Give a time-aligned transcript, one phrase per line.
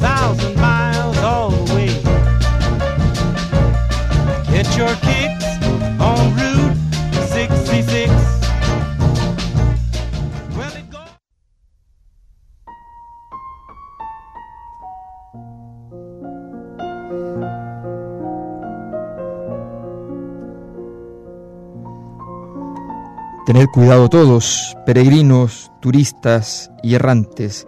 [0.00, 1.92] Thousand miles away.
[4.50, 5.46] Get your kicks
[6.00, 6.76] on Route
[7.28, 8.10] 66.
[10.56, 11.10] Well, it goes.
[23.46, 27.66] Tener cuidado todos, peregrinos, turistas y errantes,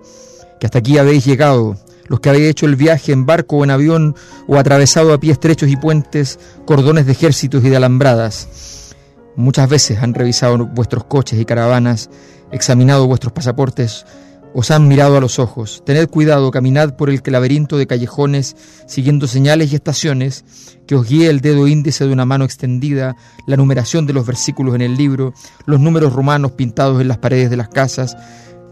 [0.59, 1.77] que hasta aquí habéis llegado
[2.13, 4.15] los que habéis hecho el viaje en barco o en avión
[4.47, 8.95] o atravesado a pie estrechos y puentes, cordones de ejércitos y de alambradas.
[9.35, 12.11] Muchas veces han revisado vuestros coches y caravanas,
[12.51, 14.05] examinado vuestros pasaportes,
[14.53, 15.83] os han mirado a los ojos.
[15.87, 20.45] Tened cuidado, caminad por el laberinto de callejones, siguiendo señales y estaciones,
[20.87, 24.75] que os guíe el dedo índice de una mano extendida, la numeración de los versículos
[24.75, 25.33] en el libro,
[25.65, 28.19] los números romanos pintados en las paredes de las casas,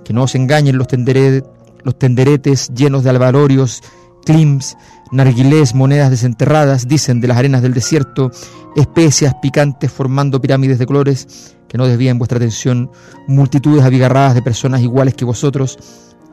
[0.04, 1.44] que no os engañen los tenderetes
[1.82, 3.82] los tenderetes llenos de albarorios,
[4.24, 4.76] clims,
[5.10, 8.30] narguilés, monedas desenterradas, dicen de las arenas del desierto,
[8.76, 12.90] especias picantes formando pirámides de colores que no desvíen vuestra atención,
[13.28, 15.78] multitudes abigarradas de personas iguales que vosotros,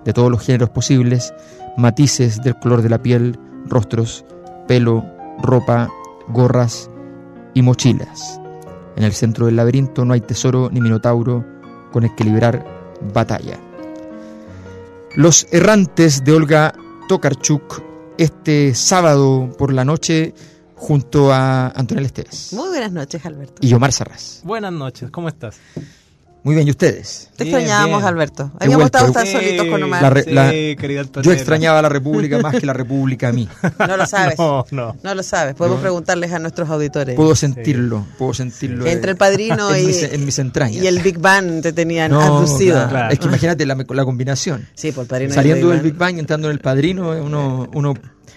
[0.04, 1.34] de todos los géneros posibles,
[1.78, 4.26] matices del color de la piel, rostros,
[4.68, 5.06] pelo,
[5.40, 5.90] ropa,
[6.28, 6.90] gorras
[7.54, 8.42] y mochilas.
[8.96, 11.46] En el centro del laberinto no hay tesoro ni minotauro
[11.92, 12.66] con el que librar
[13.14, 13.67] batalla.
[15.18, 16.76] Los errantes de Olga
[17.08, 17.82] Tokarczuk
[18.20, 20.36] este sábado por la noche
[20.76, 22.54] junto a Antonio Esteves.
[22.54, 23.56] Muy buenas noches, Alberto.
[23.60, 24.42] Y Omar Sarraz.
[24.44, 25.58] Buenas noches, ¿cómo estás?
[26.48, 27.30] Muy bien, ¿y ustedes?
[27.36, 28.54] Te extrañábamos, Alberto.
[28.58, 30.24] Habíamos estado tan solitos con Omar.
[31.22, 33.50] yo extrañaba a la República más que la República a mí.
[33.86, 34.38] No lo sabes.
[34.48, 34.96] No, no.
[35.04, 35.56] No lo sabes.
[35.56, 37.16] Podemos preguntarles a nuestros auditores.
[37.16, 38.86] Puedo sentirlo, puedo sentirlo.
[38.86, 40.82] Entre el padrino y, en mis, entrañas.
[40.82, 42.88] Y el Big Bang te tenían abducido.
[43.10, 44.70] Es que imagínate la, la combinación.
[44.74, 45.34] Sí, por el padrino.
[45.34, 47.94] Saliendo del Big Bang, entrando en el padrino, uno, uno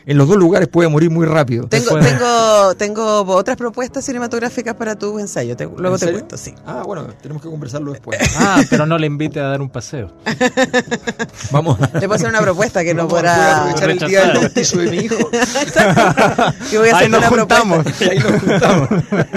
[0.06, 1.68] en los dos lugares puede morir muy rápido.
[1.68, 5.56] Tengo, tengo, tengo otras propuestas cinematográficas para tu ensayo.
[5.76, 6.54] luego te cuento, sí.
[6.66, 8.18] Ah, bueno, tenemos que conversarlo después.
[8.42, 10.12] Ah, pero no le invite a dar un paseo.
[11.50, 11.78] Vamos.
[11.80, 13.58] Le puedo hacer una propuesta que no podrá.
[13.58, 15.16] aprovechar el día del bautizo de mi hijo.
[16.70, 17.86] que voy a hacer ahí nos juntamos.
[18.00, 18.88] ahí nos juntamos.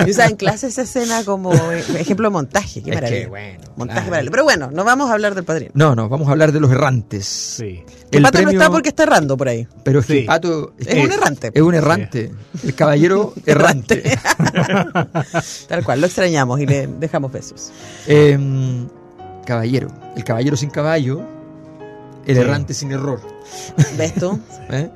[0.05, 2.81] Y usa en clase esa escena como ejemplo de montaje.
[2.81, 3.27] Qué maravilla.
[3.27, 4.31] bueno, montaje claro.
[4.31, 5.71] Pero bueno, no vamos a hablar del padrino.
[5.73, 7.25] No, no, vamos a hablar de los errantes.
[7.25, 7.83] Sí.
[8.13, 9.67] El, pato no está porque está errando por ahí.
[9.83, 11.51] Pero es que pato es, un errante.
[11.53, 12.31] Es un errante.
[12.63, 14.03] El caballero errante.
[15.67, 17.71] Tal cual, lo extrañamos y le dejamos besos.
[18.07, 18.87] Em,
[19.45, 19.87] caballero.
[20.15, 21.21] El caballero sin caballo,
[22.25, 23.21] el errante sin error.
[23.97, 24.39] ¿Ves tú?
[24.69, 24.89] ¿Eh?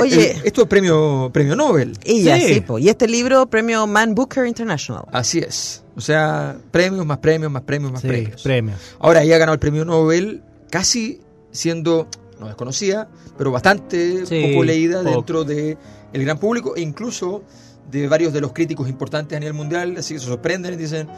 [0.00, 1.96] Oye, esto es premio, premio Nobel.
[2.04, 2.64] Y ya, sí.
[2.78, 5.04] y este libro, premio Man Booker International.
[5.12, 5.84] Así es.
[5.96, 8.42] O sea, premios, más premios, más premios, más premios.
[8.42, 8.78] premios.
[8.98, 11.20] Ahora, ella ha ganado el premio Nobel casi
[11.52, 12.08] siendo
[12.40, 15.76] no desconocida, pero bastante poco leída dentro del
[16.12, 17.42] el gran público e incluso
[17.90, 21.08] de varios de los críticos importantes a nivel mundial, así que se sorprenden y dicen,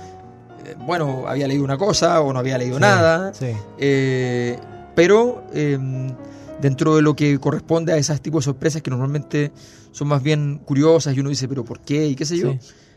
[0.65, 3.32] eh, bueno, había leído una cosa o no había leído nada,
[3.78, 4.59] eh,
[4.94, 6.15] pero em,
[6.60, 9.53] dentro de lo que corresponde a esas tipos de sorpresas que normalmente
[9.93, 12.06] son más bien curiosas y uno dice, pero ¿por qué?
[12.06, 12.54] y qué sé yo,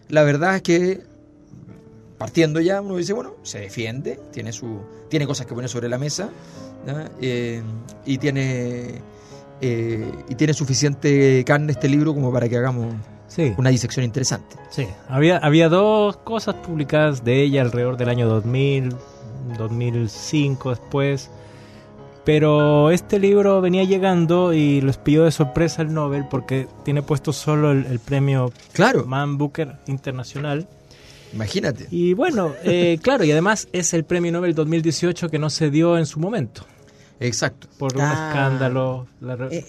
[0.07, 1.03] la verdad es que
[2.17, 5.97] partiendo ya uno dice, bueno, se defiende, tiene, su, tiene cosas que pone sobre la
[5.97, 6.29] mesa
[7.21, 7.61] eh,
[8.05, 9.01] y tiene
[9.61, 12.93] eh, y tiene suficiente carne este libro como para que hagamos
[13.57, 14.55] una disección interesante.
[14.69, 18.95] Sí, había, había dos cosas publicadas de ella alrededor del año 2000,
[19.57, 21.29] 2005 después,
[22.25, 27.31] pero este libro venía llegando y les pidió de sorpresa el Nobel porque tiene puesto
[27.33, 29.05] solo el, premio claro.
[29.05, 30.67] Man Booker Internacional.
[31.33, 31.87] Imagínate.
[31.91, 35.97] Y bueno, eh, claro, y además es el premio Nobel 2018 que no se dio
[35.97, 36.65] en su momento.
[37.19, 37.67] Exacto.
[37.77, 38.29] Por un ah.
[38.29, 39.07] escándalo.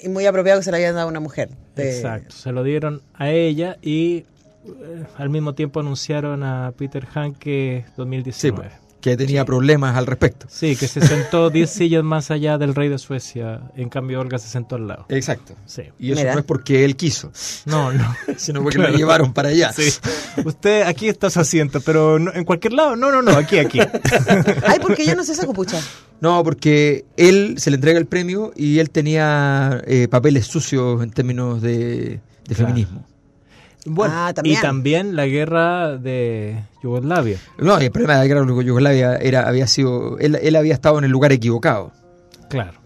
[0.03, 1.51] Y, muy apropiado que se lo hayan dado a una mujer.
[1.77, 2.35] Exacto.
[2.35, 4.25] Se lo dieron a ella y
[4.65, 10.47] eh, al mismo tiempo anunciaron a Peter Hanke 2019 que tenía problemas al respecto.
[10.49, 14.39] Sí, que se sentó 10 sillas más allá del rey de Suecia, en cambio Olga
[14.39, 15.07] se sentó al lado.
[15.09, 15.55] Exacto.
[15.67, 15.83] Sí.
[15.99, 17.33] Y eso no es porque él quiso.
[17.65, 18.15] No, no.
[18.37, 19.73] sino porque lo llevaron para allá.
[19.73, 19.91] Sí.
[20.45, 22.97] Usted aquí está su asiento, pero en cualquier lado.
[22.97, 23.81] No, no, no, aquí, aquí.
[24.67, 25.81] Ay, porque yo no sé esa copucha.
[26.21, 31.11] No, porque él se le entrega el premio y él tenía eh, papeles sucios en
[31.11, 32.21] términos de,
[32.55, 33.07] feminismo.
[33.87, 37.39] Bueno, ah, y también la guerra de Yugoslavia.
[37.59, 40.99] No, el problema de la guerra de Yugoslavia era, había sido, él, él había estado
[40.99, 41.93] en el lugar equivocado.
[42.49, 42.81] Claro.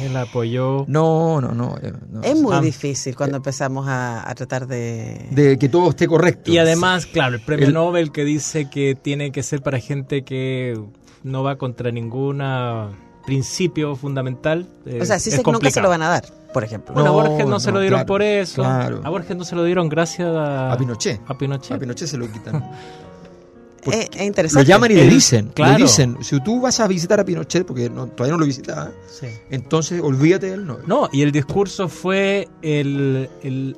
[0.00, 0.84] Él apoyó.
[0.88, 1.76] No, no, no.
[1.80, 1.92] Eh,
[2.24, 2.60] es muy ah.
[2.60, 5.28] difícil cuando empezamos a, tratar de.
[5.30, 6.50] De que todo esté correcto.
[6.50, 10.80] Y además, claro, el premio Nobel que dice que tiene que ser para gente que
[11.22, 12.40] no va contra ningún
[13.24, 14.66] principio fundamental.
[14.86, 16.94] Eh, o sea, sí sé que nunca se lo van a dar, por ejemplo.
[16.94, 18.64] Bueno, a Borges no, se lo dieron por eso.
[18.64, 21.20] A Borges no se lo dieron gracias a, a Pinochet.
[21.26, 21.72] A Pinochet.
[21.72, 22.70] A Pinochet se lo quitan.
[23.92, 24.64] es, interesante.
[24.64, 27.88] Lo llaman y le dicen, le dicen, si tú vas a visitar a Pinochet, porque
[27.88, 28.90] todavía no lo visitaba,
[29.50, 30.78] entonces olvídate del no.
[30.86, 33.28] No, y el discurso fue el,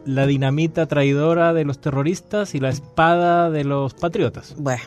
[0.04, 4.54] la dinamita traidora de los terroristas y la espada de los patriotas.
[4.58, 4.82] Bueno.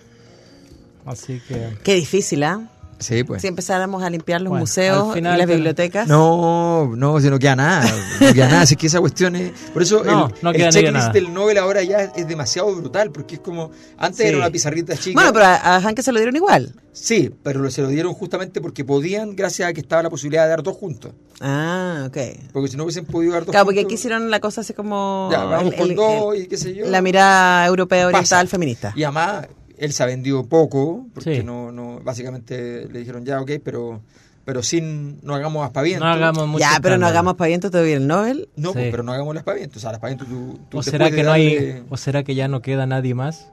[1.05, 1.77] Así que...
[1.83, 2.69] Qué difícil, ¿ah?
[2.99, 3.41] Sí, pues.
[3.41, 6.07] Si empezáramos a limpiar los museos y las bibliotecas.
[6.07, 7.91] No, no, si no queda nada.
[8.19, 8.61] No queda nada.
[8.61, 9.51] Así que esa cuestión es.
[9.73, 10.03] Por eso
[10.43, 13.71] el, checklist del Nobel ahora ya es demasiado brutal, porque es como.
[13.97, 15.13] Antes era una pizarrita chica.
[15.13, 16.73] Bueno, pero a, Hanke se lo dieron igual.
[16.91, 20.49] Sí, pero se lo dieron justamente porque podían, gracias a que estaba la posibilidad de
[20.49, 21.13] dar dos juntos.
[21.39, 22.17] Ah, ok.
[22.51, 25.29] Porque si no hubiesen podido dar dos Claro, porque aquí hicieron la cosa así como.
[25.31, 26.85] Ya, vamos con dos y qué sé yo.
[26.87, 28.93] La mirada europea oriental feminista.
[28.95, 29.47] Y además
[29.79, 34.01] él se ha vendido poco, porque no, no, básicamente le dijeron ya, ok, pero
[34.45, 36.07] pero sin, no hagamos aspavientos.
[36.07, 38.49] No hagamos mucho Ya, pero no hagamos aspavientos todavía el Nobel.
[38.55, 39.77] No, pues, pero no hagamos el aspaviento.
[39.77, 42.47] O sea, el aspaviento tú, tú ¿O será que no hay, ¿O será que ya
[42.47, 43.47] no queda nadie más?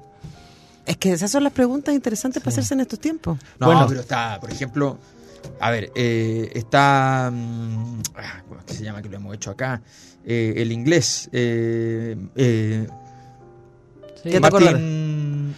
[0.87, 3.38] Es que esas son las preguntas interesantes para hacerse en estos tiempos.
[3.58, 3.84] No, bueno.
[3.87, 4.96] pero está, por ejemplo,
[5.61, 9.02] a ver, eh, está, mm, ah, ¿cómo es que se llama?
[9.02, 9.82] Que lo hemos hecho acá.
[10.25, 11.29] Eh, el inglés.
[11.32, 12.87] Eh, eh,
[14.22, 14.67] ¿Qué Martin,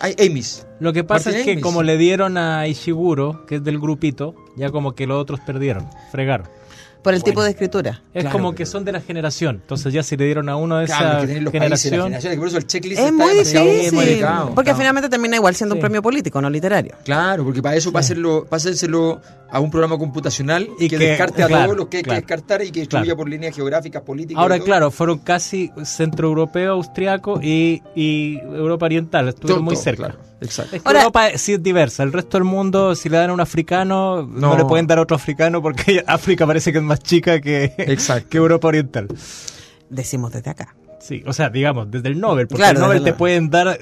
[0.01, 0.67] Amis.
[0.81, 4.71] Lo que pasa es que como le dieron a Ishiguro, que es del grupito, ya
[4.71, 6.49] como que los otros perdieron, fregaron.
[7.03, 8.03] Por el tipo de escritura.
[8.13, 9.57] Es como que son de la generación.
[9.63, 12.13] Entonces ya si le dieron a uno de esa generación.
[12.39, 14.25] por eso el checklist es muy difícil.
[14.55, 16.97] porque finalmente termina igual siendo un premio político, no literario.
[17.05, 21.43] Claro, porque para eso, para, hacerlo, para hacérselo a un programa computacional y que, descarte
[21.43, 24.41] a todos los que hay que descartar y que excluya por líneas geográficas, políticas.
[24.41, 29.29] Ahora, claro, fueron casi centroeuropeo, austriaco y, y Europa Oriental.
[29.29, 30.17] Estuvieron muy cerca.
[30.41, 30.77] Exacto.
[30.77, 32.03] Es que Europa sí es diversa.
[32.03, 35.03] El resto del mundo, si le dan a un africano, no, le pueden dar a
[35.03, 37.73] otro africano porque África parece que es más chica que,
[38.29, 39.09] que Europa Oriental.
[39.89, 40.75] Decimos desde acá.
[41.01, 43.79] Sí, o sea, digamos, desde el Nobel, porque el Nobel te pueden dar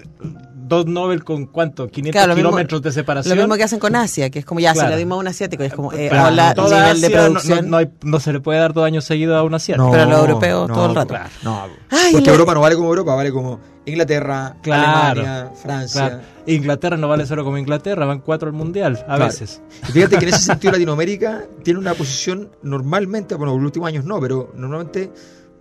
[0.67, 3.37] dos Nobel con cuánto, 500 kilómetros de separación.
[3.37, 5.29] Lo mismo que hacen con Asia, que es como ya, se le dimos a un
[5.29, 7.71] asiático, es como, eh, hola, nivel de producción.
[7.71, 9.91] No, no, se le puede dar dos años seguidos a un asiático.
[9.91, 11.15] pero a los europeos todo el rato.
[11.43, 11.67] no,
[12.13, 16.23] porque Europa no vale como Europa, vale como Inglaterra, Alemania, Francia.
[16.47, 19.63] Inglaterra no vale solo como Inglaterra, van cuatro al mundial, a veces.
[19.93, 24.05] fíjate que en ese sentido Latinoamérica tiene una posición normalmente, bueno, en los últimos años
[24.05, 25.13] no, pero normalmente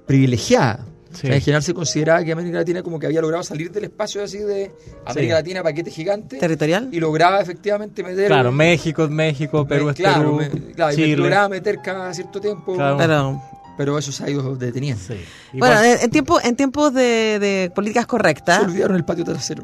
[0.05, 0.85] privilegiada
[1.23, 4.39] en general se consideraba que América Latina como que había logrado salir del espacio así
[4.39, 4.71] de
[5.05, 6.37] América Latina, paquete gigante.
[6.37, 6.89] ¿Territorial?
[6.91, 8.27] Y lograba efectivamente meter...
[8.27, 10.39] Claro, México es México, Perú es Perú,
[10.75, 12.75] claro, y lograba meter cada cierto tiempo...
[12.75, 13.41] Claro.
[13.77, 15.03] Pero eso se ha ido deteniendo.
[15.51, 18.59] Bueno, en, tiempo, en tiempos de, políticas correctas...
[18.59, 19.63] Se olvidaron el patio trasero.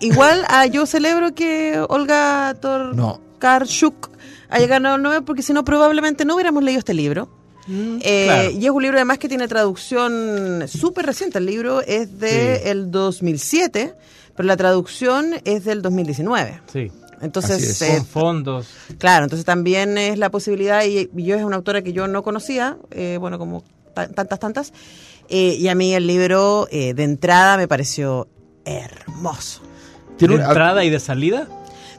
[0.00, 4.10] Igual ah, yo celebro que Olga Torkarchuk
[4.48, 7.41] haya ganado el Nobel porque si no probablemente no hubiéramos leído este libro.
[7.66, 11.38] Mm, eh, y es un libro además que tiene traducción súper reciente.
[11.38, 13.94] El libro es de el 2007,
[14.36, 16.60] pero la traducción es del 2019.
[16.72, 16.90] Sí.
[17.20, 18.68] Entonces, eh, fondos.
[18.98, 22.78] Claro, entonces también es la posibilidad, y, yo es una autora que yo no conocía,
[22.90, 23.62] eh, bueno, como
[23.94, 24.72] tantas, tantas,
[25.28, 28.26] y a mí el libro de entrada me pareció
[28.64, 29.62] hermoso.
[30.18, 31.48] ¿De entrada y de salida?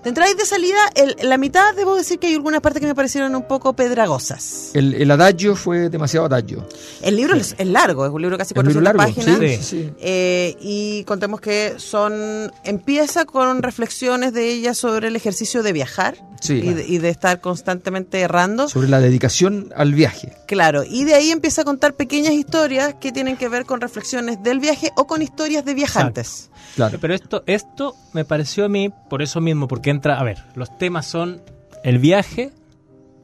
[0.03, 2.87] De entrada y de salida, el, la mitad debo decir que hay algunas partes que
[2.87, 4.71] me parecieron un poco pedragosas.
[4.73, 6.67] El, el adagio fue demasiado adagio.
[7.01, 9.73] El libro es, largo, es un libro casi 400 páginas.
[9.73, 16.15] Eh, y contemos que son empieza con reflexiones de ella sobre el ejercicio de viajar
[16.49, 18.67] y, de, estar constantemente errando.
[18.67, 20.33] Sobre la dedicación al viaje.
[20.47, 24.41] Claro, y de ahí empieza a contar pequeñas historias que tienen que ver con reflexiones
[24.43, 26.49] del viaje o con historias de viajantes.
[26.75, 26.97] Claro.
[26.99, 30.75] Pero esto, esto me pareció a mí, por eso mismo, porque entra, a ver, los
[30.77, 31.41] temas son
[31.83, 32.51] el viaje,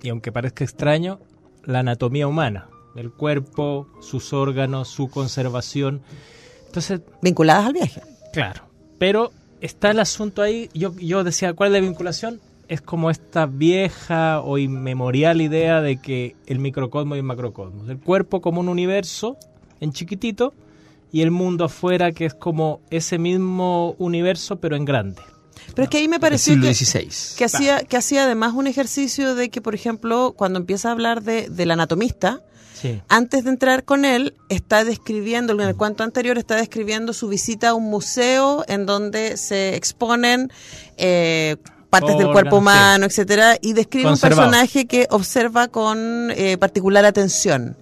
[0.01, 1.19] y aunque parezca extraño,
[1.65, 6.01] la anatomía humana, el cuerpo, sus órganos, su conservación.
[6.67, 7.01] Entonces.
[7.21, 8.01] Vinculadas al viaje.
[8.33, 8.63] Claro.
[8.97, 10.69] Pero está el asunto ahí.
[10.73, 12.41] Yo, yo decía, ¿cuál es la vinculación?
[12.67, 17.89] Es como esta vieja o inmemorial idea de que el microcosmos y el macrocosmos.
[17.89, 19.37] El cuerpo como un universo
[19.79, 20.53] en chiquitito
[21.11, 25.21] y el mundo afuera que es como ese mismo universo pero en grande.
[25.75, 26.73] Pero es que ahí me pareció que,
[27.37, 31.21] que, hacía, que hacía además un ejercicio de que, por ejemplo, cuando empieza a hablar
[31.21, 32.41] de, del anatomista,
[33.09, 37.69] antes de entrar con él, está describiendo, en el cuento anterior, está describiendo su visita
[37.69, 40.51] a un museo en donde se exponen
[40.97, 41.57] eh,
[41.89, 47.75] partes del cuerpo humano, etcétera, y describe un personaje que observa con eh, particular atención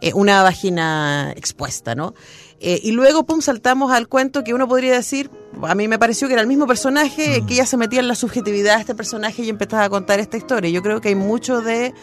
[0.00, 2.14] eh, una vagina expuesta, ¿no?
[2.60, 5.30] Eh, y luego, pum, saltamos al cuento que uno podría decir,
[5.62, 7.46] a mí me pareció que era el mismo personaje, mm.
[7.46, 10.36] que ella se metía en la subjetividad de este personaje y empezaba a contar esta
[10.36, 10.70] historia.
[10.70, 11.94] Yo creo que hay mucho de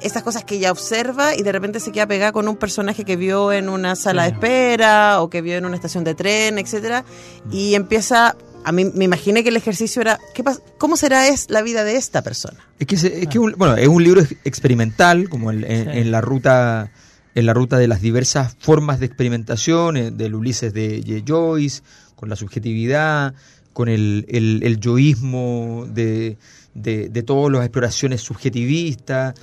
[0.00, 3.16] esas cosas que ella observa y de repente se queda pegada con un personaje que
[3.16, 7.04] vio en una sala de espera o que vio en una estación de tren, etcétera,
[7.44, 7.52] mm.
[7.52, 8.34] y empieza
[8.64, 10.44] a mí me imaginé que el ejercicio era ¿qué
[10.78, 12.58] ¿cómo será es la vida de esta persona?
[12.78, 16.90] Es que, es, que un, bueno, es un libro experimental, como en, la ruta
[17.38, 21.82] en la ruta de las diversas formas de experimentación, eh, del Ulises de Joyce,
[22.16, 23.32] con la subjetividad,
[23.72, 26.36] con el, el, el yoísmo de,
[26.74, 29.34] de, de todas las exploraciones subjetivistas,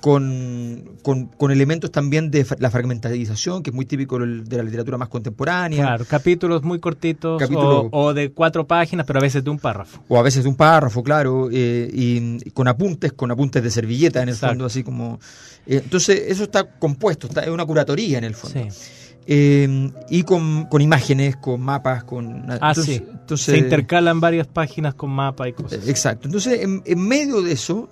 [0.00, 5.08] con, con, elementos también de la fragmentarización, que es muy típico de la literatura más
[5.08, 5.84] contemporánea.
[5.84, 7.42] Claro, capítulos muy cortitos
[7.90, 10.02] o, de cuatro páginas, pero a veces de un párrafo.
[10.08, 14.22] O a veces de un párrafo, claro, eh, y, con apuntes, con apuntes de servilleta
[14.22, 15.18] en el fondo, así como...
[15.66, 18.70] Eh, entonces, eso está compuesto, está, es una curatoría en el fondo.
[18.70, 19.03] Sí.
[19.26, 22.46] Eh, y con, con, imágenes, con mapas, con...
[22.60, 23.02] Ah, sí.
[23.36, 25.88] Se intercalan varias páginas con mapas y cosas.
[25.88, 26.28] Exacto.
[26.28, 27.88] Entonces, en, medio de eso,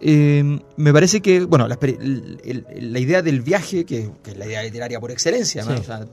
[0.00, 4.62] eh, me parece que, bueno, la, la, idea del viaje, que, que, es la idea
[4.62, 5.74] literaria por excelencia, ¿no?
[5.74, 6.04] o sea,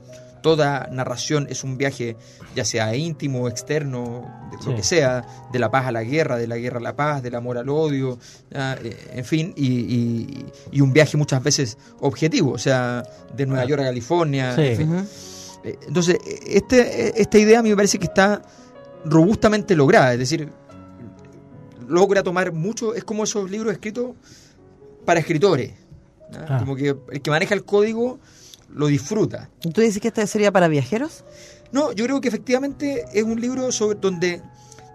[0.42, 2.16] toda narración es un viaje,
[2.54, 6.46] ya sea íntimo, externo, de lo que sea, de la paz a la guerra, de
[6.46, 8.18] la guerra a la paz, del amor al odio,
[8.50, 10.44] eh, en fin, y,
[10.80, 13.02] un viaje muchas veces objetivo, o sea,
[13.34, 14.54] de Nueva York a California.
[14.56, 18.42] Eh, entonces, este, esta idea a mí me parece que está
[19.04, 20.48] robustamente lograda, es decir,
[21.88, 24.12] logra tomar mucho, es como esos libros escritos
[25.04, 25.72] para escritores,
[26.34, 26.58] ah.
[26.58, 28.18] como que el que maneja el código
[28.70, 29.50] lo disfruta.
[29.60, 31.24] ¿Tú dices que este sería para viajeros?
[31.72, 34.42] No, yo creo que efectivamente es un libro sobre donde,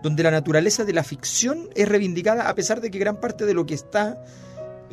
[0.04, 3.54] donde la naturaleza de la ficción es reivindicada a pesar de que gran parte de
[3.54, 4.24] lo que está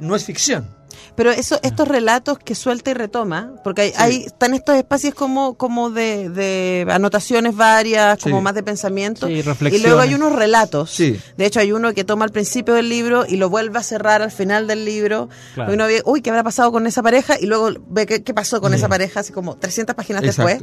[0.01, 0.79] no es ficción.
[1.15, 5.91] Pero eso, estos relatos que suelta y retoma, porque hay, están estos espacios como, como
[5.91, 9.43] de, anotaciones varias, como más de pensamiento, y
[9.81, 10.97] luego hay unos relatos.
[10.97, 14.23] De hecho, hay uno que toma al principio del libro y lo vuelve a cerrar
[14.23, 15.29] al final del libro.
[15.57, 17.35] Uno ve, uy, ¿qué habrá pasado con esa pareja?
[17.41, 20.63] Y luego ve qué, pasó con esa pareja, así como 300 páginas después.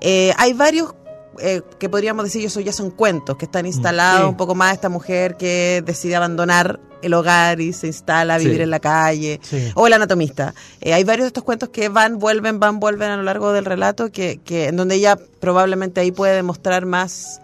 [0.00, 0.94] Eh, hay varios
[1.40, 4.88] eh, que podríamos decir eso ya son cuentos que están instalados un poco más esta
[4.88, 9.40] mujer que decide abandonar el hogar y se instala a vivir en la calle.
[9.74, 10.54] O el anatomista.
[10.80, 13.66] Eh, hay varios de estos cuentos que van vuelven van vuelven a lo largo del
[13.66, 17.40] relato que, que en donde ella probablemente ahí puede demostrar más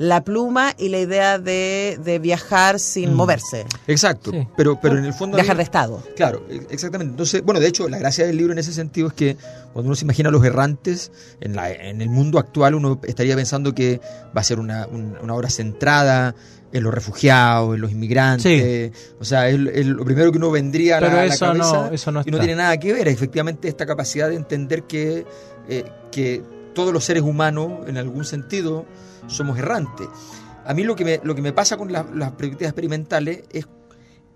[0.00, 3.14] la pluma y la idea de, viajar sin mm.
[3.14, 3.66] moverse.
[3.86, 5.36] Exacto, pero, pero en el fondo...
[5.36, 6.02] Viajar de estado.
[6.16, 7.10] Claro, e, exactamente.
[7.10, 9.36] Entonces, bueno, de hecho, la gracia del libro en ese sentido es que
[9.74, 13.36] cuando uno se imagina a los errantes, en, la, en el mundo actual uno estaría
[13.36, 14.00] pensando que
[14.34, 16.34] va a ser una, una obra centrada
[16.72, 18.92] en los refugiados, en los inmigrantes.
[19.20, 22.30] O sea, es, lo primero que uno vendría a la, cabeza no, eso no y
[22.30, 23.06] no tiene nada que ver.
[23.06, 25.26] Efectivamente, esta capacidad de entender que,
[25.68, 26.42] eh, que
[26.74, 28.86] todos los seres humanos, en algún sentido,
[29.26, 30.08] somos errantes.
[30.64, 33.66] A mí lo que me, lo que me pasa con las perspectivas experimentales es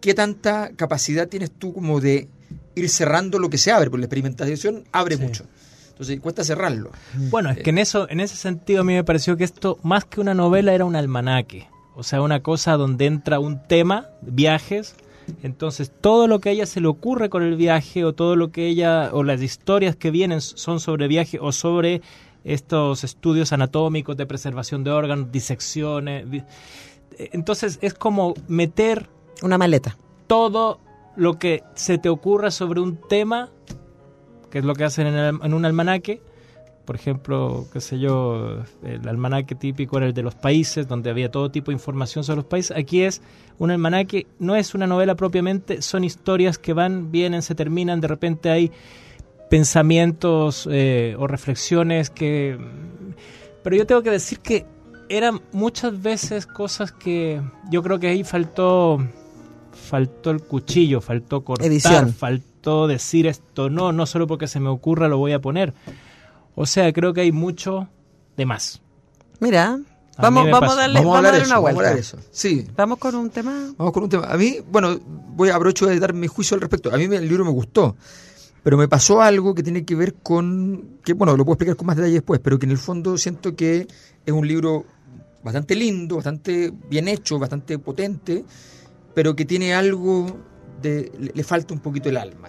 [0.00, 2.28] qué tanta capacidad tienes tú como de
[2.74, 5.44] ir cerrando lo que se abre, porque la experimentación abre mucho.
[5.90, 6.90] Entonces cuesta cerrarlo.
[7.30, 10.04] Bueno, es que en eso, en ese sentido a mí me pareció que esto, más
[10.04, 11.68] que una novela, era un almanaque.
[11.94, 14.96] O sea, una cosa donde entra un tema, viajes,
[15.42, 18.50] entonces, todo lo que a ella se le ocurre con el viaje o todo lo
[18.50, 22.02] que ella o las historias que vienen son sobre viaje o sobre
[22.44, 26.26] estos estudios anatómicos de preservación de órganos, disecciones.
[27.18, 29.08] Entonces es como meter...
[29.42, 29.96] Una maleta.
[30.26, 30.78] Todo
[31.16, 33.50] lo que se te ocurra sobre un tema,
[34.50, 36.22] que es lo que hacen en, un almanaque,
[36.84, 41.30] por ejemplo, qué sé yo, el almanaque típico era el de los países, donde había
[41.30, 42.76] todo tipo de información sobre los países.
[42.76, 43.22] Aquí es
[43.58, 48.08] un almanaque, no es una novela propiamente, son historias que van, vienen, se terminan, de
[48.08, 48.70] repente hay
[49.50, 52.58] pensamientos eh, o reflexiones que...
[53.62, 54.66] Pero yo tengo que decir que
[55.08, 58.98] eran muchas veces cosas que yo creo que ahí faltó
[59.74, 65.08] faltó el cuchillo, faltó cortar, faltó decir esto no, no solo porque se me ocurra
[65.08, 65.74] lo voy a poner.
[66.54, 67.88] O sea, creo que hay mucho
[68.36, 68.80] de más.
[69.40, 69.78] Mira,
[70.18, 71.82] vamos, vamos a darle, vamos a darle una vuelta.
[71.82, 72.18] Vamos, eso.
[72.30, 72.66] Sí.
[72.76, 73.72] vamos con un tema.
[73.76, 74.26] Vamos con un tema.
[74.26, 76.94] A mí, bueno, voy a aprovecho de dar mi juicio al respecto.
[76.94, 77.96] A mí el libro me gustó.
[78.64, 81.86] Pero me pasó algo que tiene que ver con, que bueno, lo puedo explicar con
[81.86, 83.86] más detalle después, pero que en el fondo siento que
[84.24, 84.86] es un libro
[85.44, 88.42] bastante lindo, bastante bien hecho, bastante potente,
[89.14, 90.38] pero que tiene algo
[90.80, 91.12] de...
[91.34, 92.48] le falta un poquito el alma.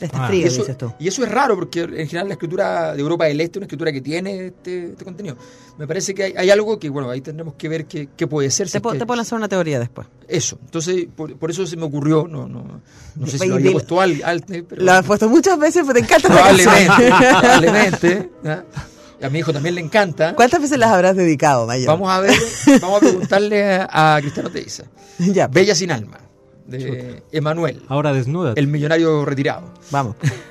[0.00, 0.28] Está ah.
[0.28, 0.92] frío, y eso, dices tú.
[0.98, 3.66] Y eso es raro, porque en general la escritura de Europa del Este es una
[3.66, 5.36] escritura que tiene este, este contenido.
[5.76, 8.70] Me parece que hay, algo que, bueno, ahí tendremos que ver qué, puede ser.
[8.70, 10.06] Te, puedo lanzar una teoría después.
[10.26, 10.58] Eso.
[10.64, 12.80] Entonces, por, eso se me ocurrió, no, no,
[13.16, 14.82] no sé si lo había puesto al, pero...
[14.82, 16.28] Lo has puesto muchas veces, pero te encanta.
[16.28, 18.30] Probablemente, probablemente.
[18.44, 18.64] ¿ah?
[19.20, 20.34] A mi hijo también le encanta.
[20.34, 21.88] ¿Cuántas veces las habrás dedicado, Mayor?
[21.88, 22.38] Vamos a ver,
[22.80, 24.84] vamos a preguntarle a, Cristiano Teiza.
[25.18, 25.48] Ya.
[25.48, 26.28] Bella sin alma
[26.68, 27.82] de Emanuel.
[27.88, 28.52] Ahora desnuda.
[28.56, 29.72] El millonario retirado.
[29.90, 30.16] Vamos.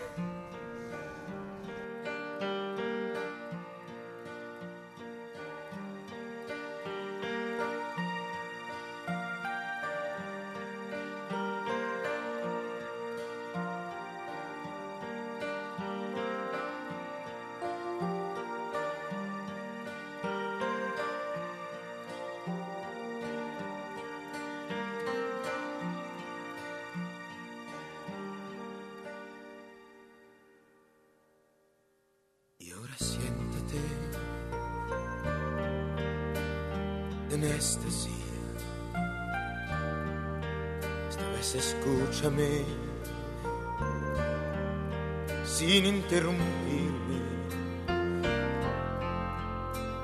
[45.58, 47.18] sin interrumpirme.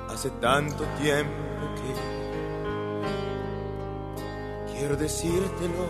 [0.08, 1.92] Hace tanto tiempo que
[4.72, 5.86] quiero decírtelo.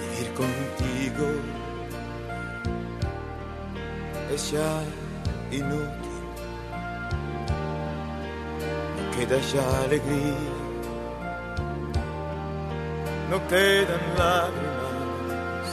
[0.00, 1.26] Vivir contigo
[4.34, 4.82] es ya
[5.52, 6.07] inútil.
[9.18, 10.54] Queda ya alegría,
[13.30, 15.68] no quedan lágrimas.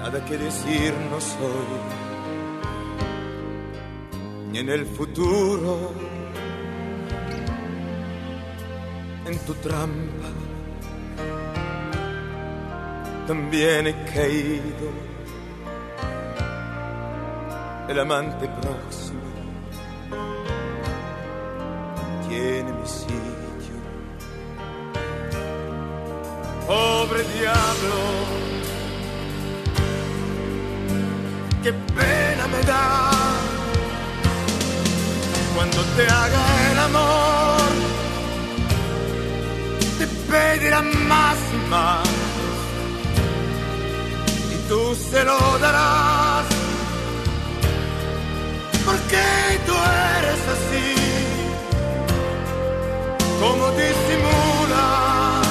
[0.00, 1.80] Nada que decir no soy,
[4.50, 5.92] ni en el futuro,
[9.24, 10.30] en tu trampa,
[13.26, 14.88] también he caído,
[17.88, 19.21] el amante próximo
[45.58, 46.46] darás.
[48.84, 49.24] Porque
[49.66, 49.74] tú
[50.18, 50.90] eres así,
[53.40, 55.46] como disimulas,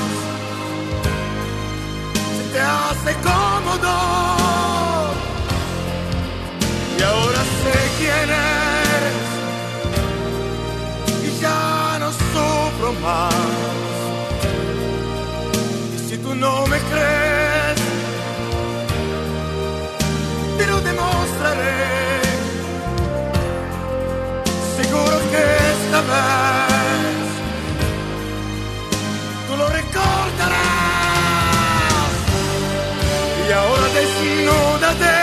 [2.37, 3.11] se te hace
[26.11, 27.29] vez
[29.47, 30.61] tú lo recordarás.
[33.47, 35.20] Y ahora desnúdate.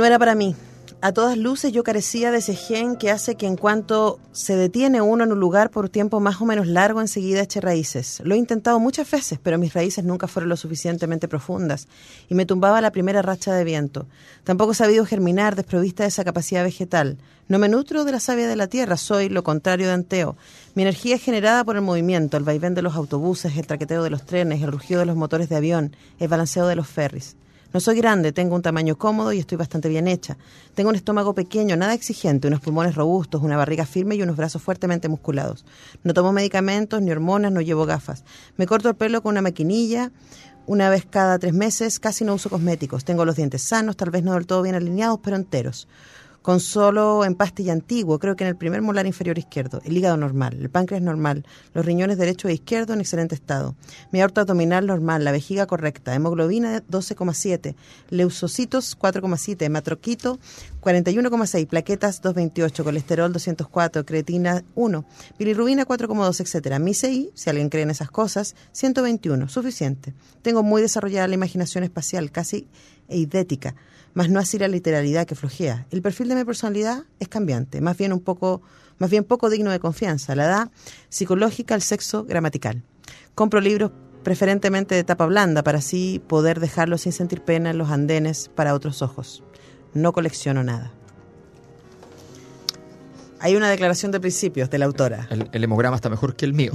[0.00, 0.56] No era para mí.
[1.02, 5.02] a todas luces yo carecía de ese gen que hace que en cuanto se detiene
[5.02, 8.22] uno en un lugar por tiempo más o menos largo, enseguida eche raíces.
[8.24, 11.86] Lo he intentado muchas veces, pero mis raíces nunca fueron lo suficientemente profundas
[12.30, 14.06] y me tumbaba la primera racha de viento.
[14.42, 17.18] Tampoco he sabido germinar desprovista de esa capacidad vegetal.
[17.48, 20.34] No me nutro de la savia de la tierra, soy lo contrario de Anteo.
[20.74, 24.08] Mi energía es generada por el movimiento, el vaivén de los autobuses, el traqueteo de
[24.08, 27.36] los trenes, el rugido de los motores de avión, el balanceo de los ferries.
[27.72, 30.36] No soy grande, tengo un tamaño cómodo y estoy bastante bien hecha.
[30.74, 34.60] Tengo un estómago pequeño, nada exigente, unos pulmones robustos, una barriga firme y unos brazos
[34.60, 35.64] fuertemente musculados.
[36.02, 38.24] No tomo medicamentos ni hormonas, no llevo gafas.
[38.56, 40.10] Me corto el pelo con una maquinilla
[40.66, 43.04] una vez cada tres meses, casi no uso cosméticos.
[43.04, 45.86] Tengo los dientes sanos, tal vez no del todo bien alineados, pero enteros
[46.42, 50.56] con solo empaste antiguo, creo que en el primer molar inferior izquierdo, el hígado normal,
[50.58, 53.74] el páncreas normal, los riñones derecho e izquierdo en excelente estado,
[54.10, 57.74] mi aorta abdominal normal, la vejiga correcta, hemoglobina 12,7,
[58.08, 60.38] leucocitos 4,7, hematroquito
[60.80, 65.04] 41,6, plaquetas 228, colesterol 204, creatina 1,
[65.38, 66.78] bilirrubina 4,2, etcétera.
[66.78, 70.14] Mi CI, si alguien cree en esas cosas, 121, suficiente.
[70.40, 72.66] Tengo muy desarrollada la imaginación espacial, casi
[73.08, 73.74] eidética
[74.14, 75.86] más no así la literalidad que flojea.
[75.90, 78.62] El perfil de mi personalidad es cambiante, más bien un poco,
[78.98, 80.34] más bien poco digno de confianza.
[80.34, 80.70] La edad
[81.08, 82.82] psicológica, el sexo gramatical.
[83.34, 83.92] Compro libros
[84.22, 88.74] preferentemente de tapa blanda para así poder dejarlos sin sentir pena en los andenes para
[88.74, 89.42] otros ojos.
[89.94, 90.92] No colecciono nada.
[93.42, 95.26] Hay una declaración de principios de la autora.
[95.30, 96.72] El, hemograma está mejor que el mío.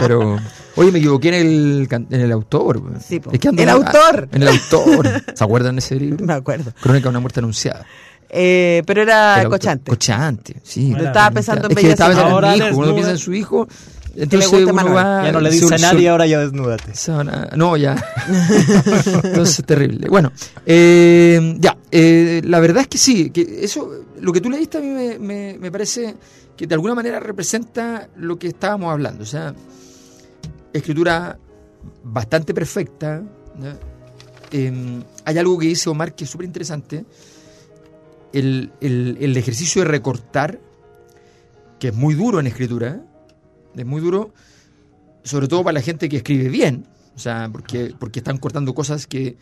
[0.00, 0.38] Pero,
[0.76, 2.82] oye, me equivoqué en el, en el autor.
[3.00, 4.28] Sí, el autor.
[4.32, 5.22] En el autor.
[5.34, 6.24] ¿Se acuerdan de ese libro?
[6.26, 6.72] Me acuerdo.
[6.80, 7.86] Crónica de una muerte anunciada.
[8.28, 9.88] Eh, pero era cochante.
[9.90, 10.92] Cochante, sí.
[10.98, 12.76] estaba pensando en es que estaba pensando en hijo.
[12.80, 13.68] Uno piensa en su hijo.
[14.16, 16.92] Entonces uno va, ya no le dice a nadie, ahora ya desnúdate.
[17.56, 17.96] No, ya.
[19.24, 20.08] entonces es terrible.
[20.08, 20.32] Bueno,
[20.64, 21.76] eh, ya.
[21.90, 25.70] Eh, la verdad es que sí, que eso lo que tú leíste a mí me,
[25.70, 26.16] parece
[26.56, 29.22] que de alguna manera representa lo que estábamos hablando.
[29.22, 29.54] O sea,
[30.72, 31.38] escritura
[32.02, 33.22] bastante perfecta.
[34.50, 37.04] Em, hay algo que dice Omar que es súper interesante.
[38.32, 38.72] El,
[39.36, 40.58] ejercicio de recortar,
[41.78, 43.00] que es muy duro en escritura,
[43.76, 44.32] es muy duro,
[45.22, 49.06] sobre todo para la gente que escribe bien, o sea, porque, porque están cortando cosas
[49.06, 49.36] que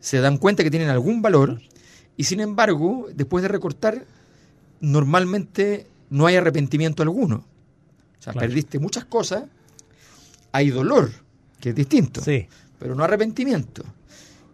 [0.00, 1.60] se dan cuenta que tienen algún valor,
[2.16, 4.04] y sin embargo, después de recortar,
[4.80, 7.44] normalmente no hay arrepentimiento alguno.
[8.18, 9.44] O sea, perdiste muchas cosas,
[10.52, 11.10] hay dolor,
[11.60, 12.46] que es distinto, sí.
[12.78, 13.84] pero no arrepentimiento.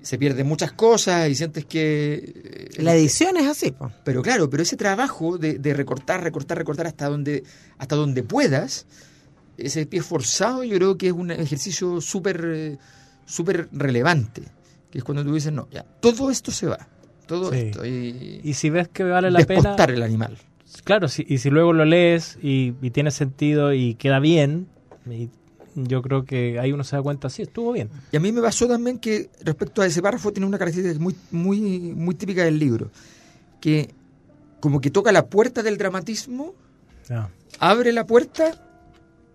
[0.03, 2.71] Se pierden muchas cosas y sientes que...
[2.77, 3.75] Eh, La edición es así.
[4.05, 7.43] Pero claro, pero ese trabajo de, recortar, recortar, recortar hasta donde,
[7.79, 8.85] hasta donde puedas,
[9.57, 12.79] ese pie forzado yo creo que es un ejercicio súper eh,
[13.27, 14.43] súper relevante,
[14.91, 16.89] que es cuando tú dices, no, ya, todo esto se va
[17.27, 17.85] todo esto.
[17.85, 19.77] Y, si ves que vale la pena.
[19.77, 20.37] el animal.
[20.85, 24.69] Claro, y si luego lo lees y, tiene sentido y queda bien,
[25.75, 27.91] yo creo que ahí uno se da cuenta, sí, estuvo bien.
[28.13, 31.17] Y a mí me pasó también que respecto a ese párrafo tiene una característica muy,
[31.31, 31.61] muy,
[31.95, 32.91] muy típica del libro,
[33.61, 33.91] que
[34.61, 36.55] como que toca la puerta del dramatismo,
[37.61, 38.64] abre la puerta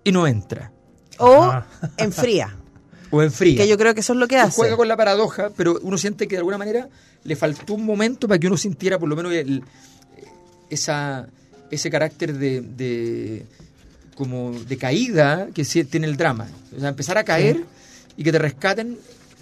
[0.10, 0.72] y no entra.
[1.18, 1.54] O
[1.98, 2.56] enfría.
[3.12, 3.58] O enfría.
[3.58, 4.56] Que yo creo que eso es lo que hace.
[4.56, 6.90] Juega con la paradoja, pero uno siente que de alguna manera
[7.24, 9.34] le faltó un momento para que uno sintiera por lo menos
[10.70, 11.28] esa,
[11.72, 13.48] ese carácter de,
[14.14, 16.48] como de caída que tiene el drama.
[16.78, 17.66] O sea, empezar a caer
[18.16, 19.00] y que te rescaten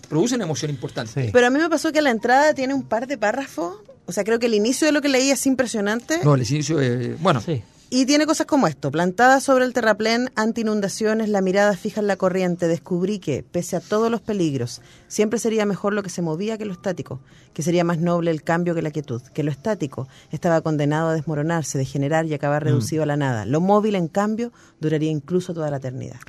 [0.08, 1.30] produce una emoción importante.
[1.34, 3.80] Pero a mí me pasó que la entrada tiene un par de párrafos.
[4.06, 6.21] O sea, creo que el inicio de lo que leí es impresionante.
[6.23, 7.19] No, el inicio es...
[7.19, 7.62] Bueno, sí.
[7.89, 12.08] Y tiene cosas como esto, plantada sobre el terraplén, anti inundaciones, la mirada fija en
[12.08, 16.21] la corriente, descubrí que, pese a todos los peligros, siempre sería mejor lo que se
[16.21, 17.21] movía que lo estático,
[17.54, 21.13] que sería más noble el cambio que la quietud, que lo estático estaba condenado a
[21.13, 22.67] desmoronarse, degenerar y acabar mm.
[22.67, 23.45] reducido a la nada.
[23.45, 26.19] Lo móvil, en cambio, duraría incluso toda la eternidad.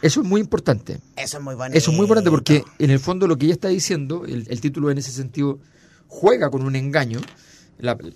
[0.00, 1.00] Eso es muy importante.
[1.14, 1.76] Eso es muy bonito.
[1.76, 4.90] Eso es muy importante porque, en el fondo, lo que ella está diciendo, el, título
[4.90, 5.58] en ese sentido,
[6.06, 7.20] juega con un engaño.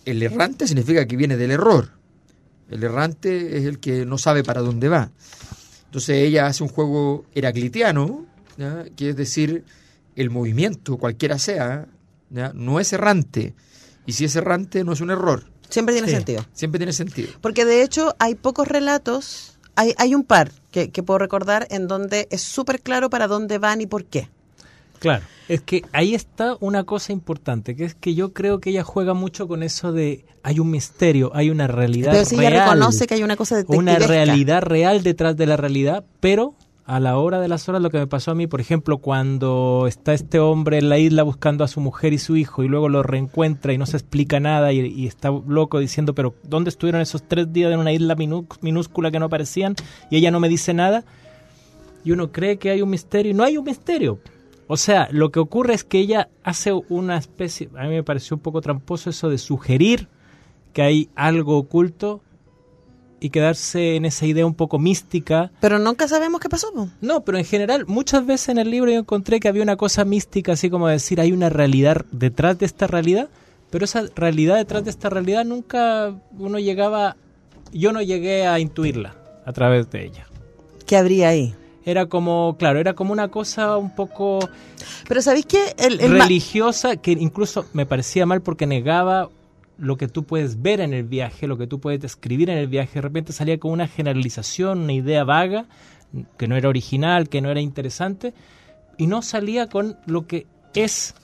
[0.07, 2.00] el errante significa que viene del error
[2.71, 5.11] el errante es el que no sabe para dónde va.
[5.87, 8.27] Entonces ella hace un juego heraclitiano,
[8.97, 9.65] que es decir,
[10.15, 11.89] el movimiento, cualquiera sea,
[12.31, 13.55] no es errante.
[14.07, 15.51] Y si es errante, no es un error.
[15.69, 16.45] Siempre tiene sentido.
[16.53, 17.31] Siempre tiene sentido.
[17.41, 21.87] Porque de hecho hay pocos relatos, hay, hay un par que, que puedo recordar en
[21.87, 24.29] donde es súper claro para dónde van y por qué.
[25.01, 28.85] Claro, es que ahí está una cosa importante, que es que yo creo que ella
[28.85, 33.07] juega mucho con eso de hay un misterio, hay una realidad pero si ella reconoce
[33.07, 36.55] que hay una cosa Una realidad real detrás de la realidad, pero
[36.91, 39.87] a la hora de las horas lo que me pasó a mí, por ejemplo, cuando
[39.87, 42.89] está este hombre en la isla buscando a su mujer y su hijo y luego
[42.89, 47.23] lo reencuentra y no se explica nada y, está loco diciendo, pero ¿dónde estuvieron esos
[47.23, 48.17] tres días en una isla
[48.61, 49.77] minúscula que no aparecían
[50.11, 51.05] y ella no me dice nada?
[52.05, 54.19] Y uno cree que hay un misterio y no hay un misterio.
[54.73, 58.37] O sea, lo que ocurre es que ella hace una especie, a mí me pareció
[58.37, 60.07] un poco tramposo eso de sugerir
[60.73, 62.21] que hay algo oculto
[63.19, 65.51] y quedarse en esa idea un poco mística.
[65.61, 66.69] Pero nunca sabemos qué pasó.
[67.01, 70.05] No, pero en general, muchas veces en el libro yo encontré que había una cosa
[70.05, 73.29] mística, así como decir, hay una realidad detrás de esta realidad,
[73.71, 77.17] pero esa realidad detrás de esta realidad nunca uno llegaba,
[77.73, 80.29] yo no llegué a intuirla a través de ella.
[80.87, 81.57] ¿Qué habría ahí?
[81.85, 84.38] Era como, claro, era como una cosa un poco...
[85.09, 85.75] Pero ¿sabéis qué?
[85.79, 89.29] El, religiosa, que incluso me parecía mal porque negaba
[89.79, 92.69] lo que tú puedes ver en el viaje, lo que tú puedes describir en el
[92.69, 95.66] viaje, de repente salía con una generalización, una idea vaga,
[96.37, 98.35] que no era original, que no era interesante,
[98.99, 101.14] y no salía con lo que es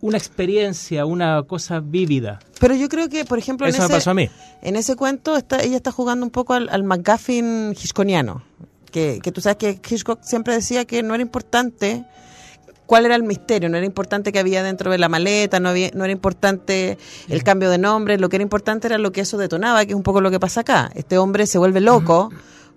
[0.00, 2.38] una experiencia, una cosa vívida.
[2.60, 4.28] Pero yo creo que, por ejemplo, en, ese, pasó a mí.
[4.62, 8.42] en ese cuento está, ella está jugando un poco al, al McGuffin hitchconiano,
[8.90, 12.04] que, que tú sabes que Hitchcock siempre decía que no era importante
[12.88, 15.90] cuál era el misterio, no era importante que había dentro de la maleta, no, había,
[15.92, 16.96] no era importante
[17.28, 19.94] el cambio de nombre, lo que era importante era lo que eso detonaba, que es
[19.94, 20.90] un poco lo que pasa acá.
[20.94, 22.30] Este hombre se vuelve loco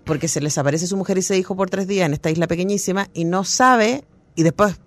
[0.04, 2.46] porque se les aparece su mujer y su hijo por tres días en esta isla
[2.46, 4.78] pequeñísima y no sabe, y después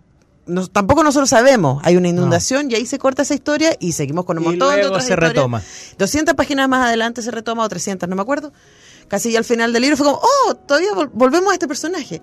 [0.46, 4.26] no, tampoco nosotros sabemos, hay una inundación y ahí se corta esa historia y seguimos
[4.26, 5.64] con un montón de otras se retoma.
[5.98, 8.54] 200 páginas más adelante se retoma o 300, no me acuerdo
[9.08, 12.22] casi ya al final del libro fue como, oh, todavía volvemos a este personaje.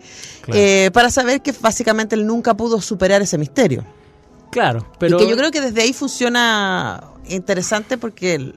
[0.49, 3.85] Eh, para saber que básicamente él nunca pudo superar ese misterio.
[4.51, 5.16] Claro, pero...
[5.16, 8.53] Y que yo creo que desde ahí funciona interesante porque...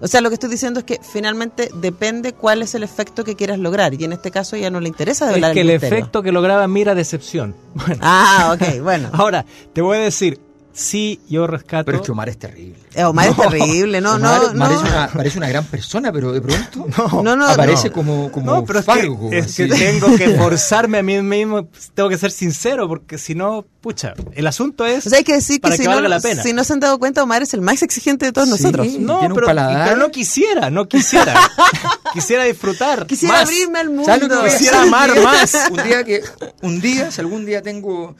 [0.00, 3.34] o sea, lo que estoy diciendo es que finalmente depende cuál es el efecto que
[3.34, 3.94] quieras lograr.
[3.94, 6.68] Y en este caso ya no le interesa de Es que el, efecto que lograba
[6.68, 7.54] mira decepción.
[8.00, 9.08] ah, ok, bueno.
[9.14, 10.38] Ahora, te voy a decir,
[10.76, 11.86] sí, yo rescato.
[11.86, 12.76] Pero es que Omar es terrible.
[12.94, 16.40] Eh, Omar es terrible, no, no, Omar Es una, parece una gran persona, pero de
[16.40, 16.86] pronto
[17.22, 21.68] no, no, aparece como, como no, pero es que, tengo que forzarme a mí mismo,
[21.94, 25.06] tengo que ser sincero, porque si no, pucha, el asunto es.
[25.06, 26.42] O sea, hay que decir que, si, no, la pena.
[26.42, 28.86] si no se han dado cuenta, Omar es el más exigente de todos nosotros.
[28.98, 31.34] No, pero, pero, no quisiera, no quisiera.
[32.12, 33.06] quisiera disfrutar.
[33.06, 34.12] Quisiera abrirme al mundo.
[34.44, 35.56] Quisiera amar más.
[35.70, 36.22] Un día que,
[36.62, 38.14] un día, si algún día tengo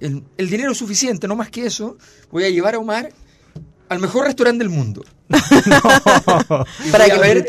[0.00, 1.96] el, el dinero suficiente, no más que eso,
[2.30, 3.10] voy a llevar a Omar
[3.90, 5.04] al mejor restaurante del mundo.
[6.92, 7.44] Para que ver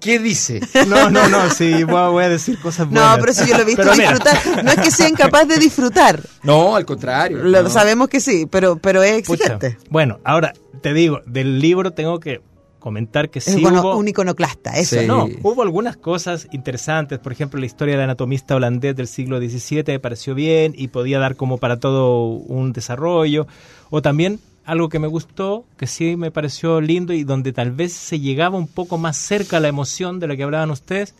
[0.00, 0.60] ¿Qué dice?
[0.86, 3.16] No, no, no, sí, voy a, decir cosas buenas.
[3.16, 6.20] No, pero si yo lo he visto disfrutar, no es que sea incapaz de disfrutar.
[6.42, 7.38] No, al contrario.
[7.38, 9.78] Lo sabemos que sí, pero, pero es exigente.
[9.90, 12.40] bueno, ahora te digo, del libro tengo que
[12.80, 13.96] comentar que sí hubo...
[13.96, 15.00] un iconoclasta, eso.
[15.02, 19.84] No, hubo algunas cosas interesantes, por ejemplo, la historia del anatomista holandés del siglo XVII
[19.86, 23.46] me pareció bien y podía dar como para todo un desarrollo,
[23.90, 27.92] o también algo que me gustó, que sí me pareció lindo y donde tal vez
[27.92, 31.14] se llegaba un poco más cerca a la emoción de la que hablaban ustedes,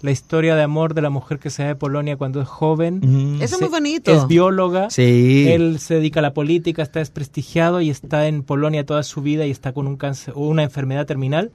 [0.00, 3.38] la historia de amor de la mujer que se va de Polonia cuando es joven.
[3.40, 4.12] Eso es muy bonito.
[4.12, 4.90] Es bióloga.
[4.90, 5.46] Sí.
[5.48, 9.46] Él se dedica a la política, está desprestigiado y está en Polonia toda su vida
[9.46, 11.50] y está con un cáncer, una enfermedad terminal.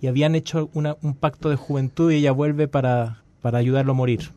[0.00, 4.30] Y habían hecho un pacto de juventud y ella vuelve para, para ayudarlo a morir.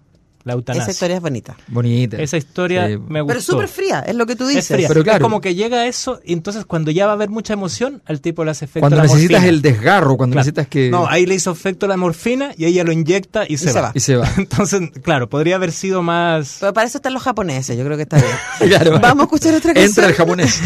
[0.46, 1.58] Esa historia es bonita.
[1.68, 2.18] Bonita.
[2.18, 3.28] Esa historia me gustó.
[3.28, 4.70] Pero súper fría, es lo que tú dices.
[4.70, 5.24] Es Pero claro.
[5.24, 8.22] como que llega a eso y entonces cuando ya va a haber mucha emoción, al
[8.22, 10.92] tipo le hace efecto Cuando la necesitas el desgarro, cuando necesitas que...
[10.92, 13.92] No, ahí le hizo efecto la morfina y ella lo inyecta y, se, va.
[13.96, 14.30] Y se va.
[14.38, 16.58] Entonces, claro, podría haber sido más...
[16.60, 18.30] Pero para eso están los japoneses, yo creo que está bien.
[18.70, 19.00] claro.
[19.00, 19.88] Vamos a escuchar otra canción.
[19.88, 20.62] Entra el japonés.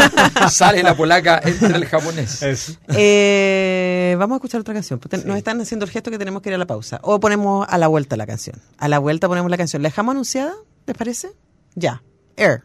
[0.50, 2.40] Sale la polaca, entra el japonés.
[2.88, 5.00] Eh, vamos a escuchar otra canción.
[5.24, 7.00] Nos están haciendo el gesto que tenemos que ir a la pausa.
[7.02, 8.56] O ponemos a la vuelta la canción.
[8.76, 9.82] A la vuelta ponemos la canción.
[9.82, 10.54] ¿La dejamos anunciada?
[10.86, 11.32] ¿Les parece?
[11.74, 12.02] Ya.
[12.36, 12.62] Air.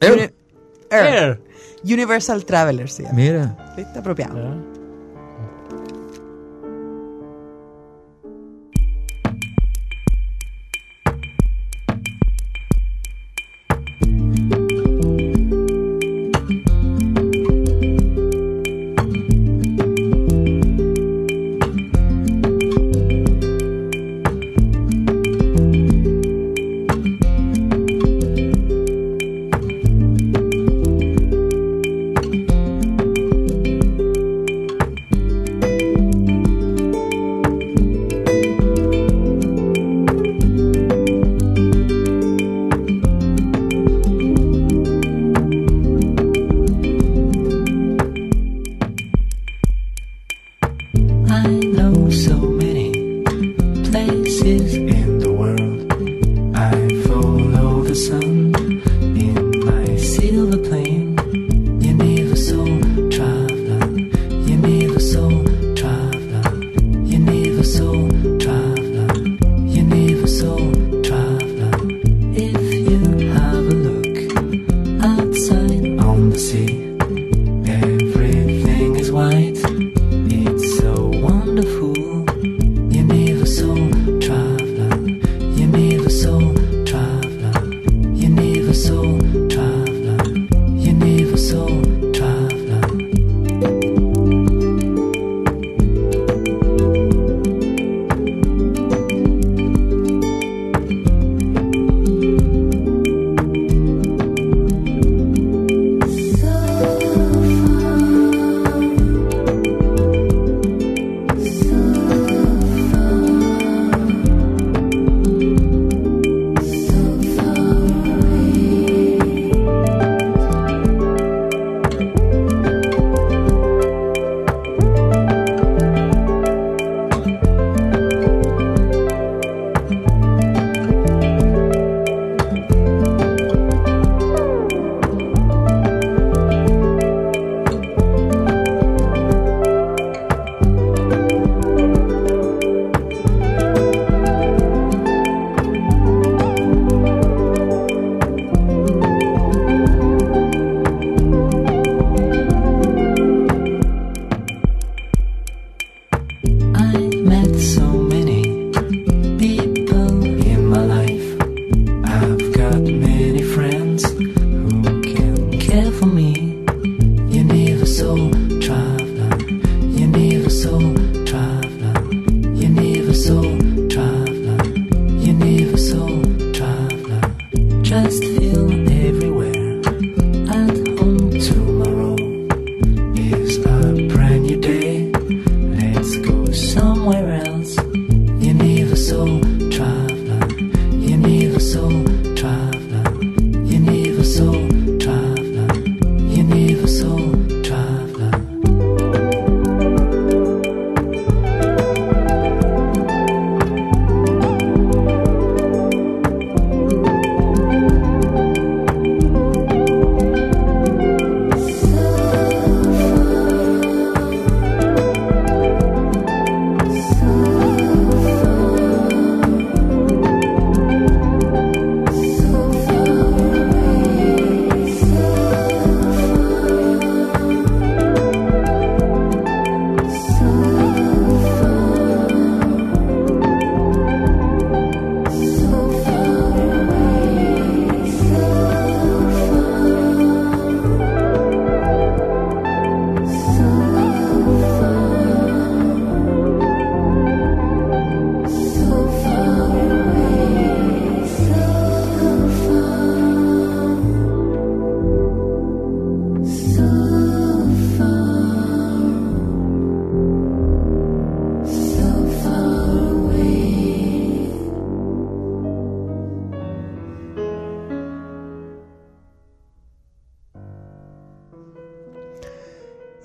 [0.00, 0.34] Air.
[0.90, 1.42] Air.
[1.84, 3.04] Universal Traveler, sí.
[3.12, 3.74] Mira.
[3.76, 4.81] Está apropiado.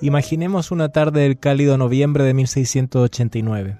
[0.08, 3.78] Imaginemos una tarde del cálido noviembre de 1689.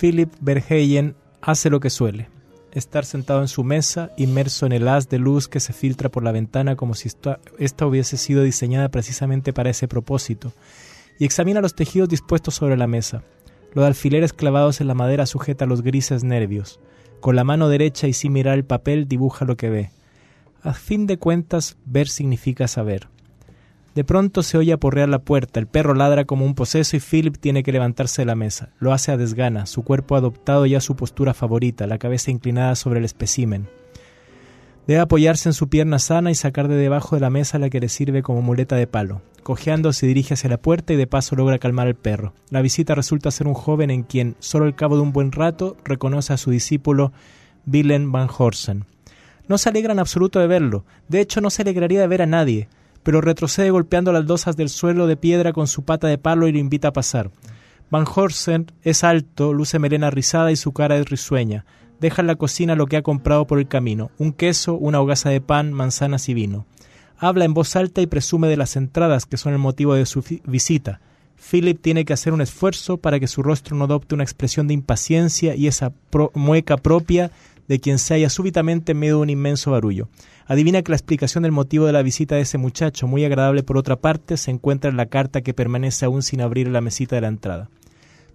[0.00, 2.28] Philip Verheyen hace lo que suele,
[2.70, 6.22] estar sentado en su mesa, inmerso en el haz de luz que se filtra por
[6.22, 7.10] la ventana como si
[7.58, 10.52] esta hubiese sido diseñada precisamente para ese propósito,
[11.18, 13.24] y examina los tejidos dispuestos sobre la mesa.
[13.74, 16.78] Los alfileres clavados en la madera sujeta los grises nervios.
[17.18, 19.90] Con la mano derecha y sin mirar el papel dibuja lo que ve.
[20.62, 23.08] A fin de cuentas, ver significa saber.
[23.96, 27.38] De pronto se oye aporrear la puerta, el perro ladra como un poseso y Philip
[27.38, 28.68] tiene que levantarse de la mesa.
[28.78, 32.98] Lo hace a desgana, su cuerpo adoptado ya su postura favorita, la cabeza inclinada sobre
[32.98, 33.70] el espécimen.
[34.86, 37.80] Debe apoyarse en su pierna sana y sacar de debajo de la mesa la que
[37.80, 39.22] le sirve como muleta de palo.
[39.42, 42.34] Cojeando se dirige hacia la puerta y de paso logra calmar al perro.
[42.50, 45.74] La visita resulta ser un joven en quien, solo al cabo de un buen rato,
[45.86, 47.14] reconoce a su discípulo
[47.66, 48.84] Willem van Horsen.
[49.48, 52.26] No se alegra en absoluto de verlo, de hecho no se alegraría de ver a
[52.26, 52.68] nadie
[53.06, 56.52] pero retrocede golpeando las dosas del suelo de piedra con su pata de palo y
[56.52, 57.30] lo invita a pasar.
[57.88, 61.66] Van Horsen es alto, luce melena rizada y su cara es risueña.
[62.00, 65.30] Deja en la cocina lo que ha comprado por el camino, un queso, una hogaza
[65.30, 66.66] de pan, manzanas y vino.
[67.16, 70.24] Habla en voz alta y presume de las entradas que son el motivo de su
[70.44, 71.00] visita.
[71.36, 74.74] Philip tiene que hacer un esfuerzo para que su rostro no adopte una expresión de
[74.74, 75.92] impaciencia y esa
[76.34, 77.30] mueca propia
[77.68, 80.08] de quien se halla súbitamente en medio de un inmenso barullo.
[80.46, 83.76] Adivina que la explicación del motivo de la visita de ese muchacho, muy agradable por
[83.76, 87.16] otra parte, se encuentra en la carta que permanece aún sin abrir en la mesita
[87.16, 87.68] de la entrada.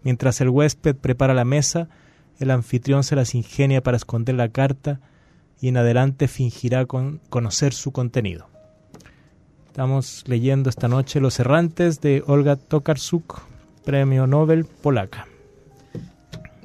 [0.03, 1.87] Mientras el huésped prepara la mesa,
[2.39, 4.99] el anfitrión se las ingenia para esconder la carta
[5.61, 8.47] y en adelante fingirá con conocer su contenido.
[9.67, 13.41] Estamos leyendo esta noche Los errantes de Olga Tokarsuk,
[13.85, 15.27] premio Nobel polaca.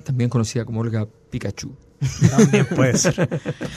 [0.03, 1.86] También conocida como Olga Pikachu.
[2.31, 3.29] También puede ser.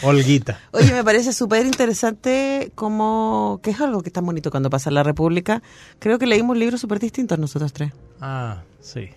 [0.03, 0.59] Olguita.
[0.71, 4.95] Oye, me parece súper interesante como que es algo que está bonito cuando pasa en
[4.95, 5.61] la República.
[5.99, 7.91] Creo que leímos libros súper distintos nosotros tres.
[8.21, 9.09] Ah, sí.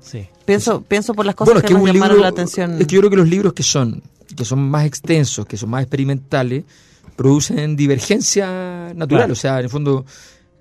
[0.00, 0.28] Sí.
[0.44, 2.80] Pienso, pienso por las cosas que, nos llamaron la atención.
[2.80, 4.02] Es que yo creo que los libros que son,
[4.36, 6.64] que son más extensos, que son más experimentales,
[7.16, 9.30] producen divergencia natural.
[9.30, 10.06] O sea, en el fondo,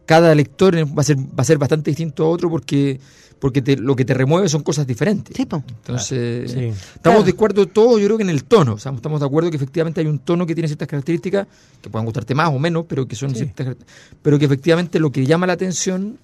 [0.06, 3.00] cada lector va a ser, va a ser bastante distinto a otro porque
[3.40, 5.38] porque lo que te remueve son cosas diferentes.
[5.40, 6.54] Entonces,
[6.96, 8.74] estamos de acuerdo todos, yo creo que en el tono.
[8.74, 11.48] O sea, estamos de acuerdo que efectivamente hay un tono que tiene ciertas características
[11.82, 13.76] que puedan gustarte más o menos, pero que son ciertas,
[14.22, 16.18] pero que efectivamente lo que llama la atención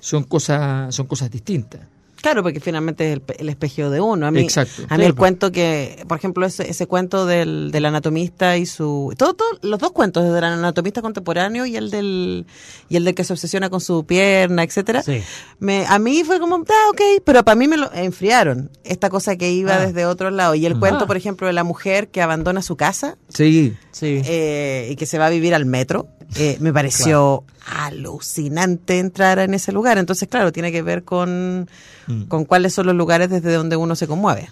[0.00, 1.80] son cosas son cosas distintas.
[2.22, 4.26] Claro, porque finalmente es el, espejo de uno.
[4.26, 4.84] A mí, Exacto.
[4.88, 9.12] A mí el cuento que, por ejemplo, ese, ese cuento del, del anatomista y su...
[9.18, 12.46] Todos los dos cuentos, el anatomista contemporáneo y el del
[12.88, 15.02] y el del que se obsesiona con su pierna, etcétera.
[15.58, 18.70] Me, a mí fue como, ah, ok, pero para mí me lo enfriaron.
[18.84, 19.86] Esta cosa que iba ah.
[19.86, 20.54] desde otro lado.
[20.54, 23.18] Y el cuento, por ejemplo, de la mujer que abandona su casa.
[23.28, 24.22] Sí, sí.
[24.24, 26.08] Eh, y que se va a vivir al metro.
[26.36, 29.98] Eh, me pareció alucinante entrar en ese lugar.
[29.98, 31.68] Entonces, claro, tiene que ver con,
[32.06, 32.22] mm.
[32.24, 34.48] con cuáles son los lugares desde donde uno se conmueve.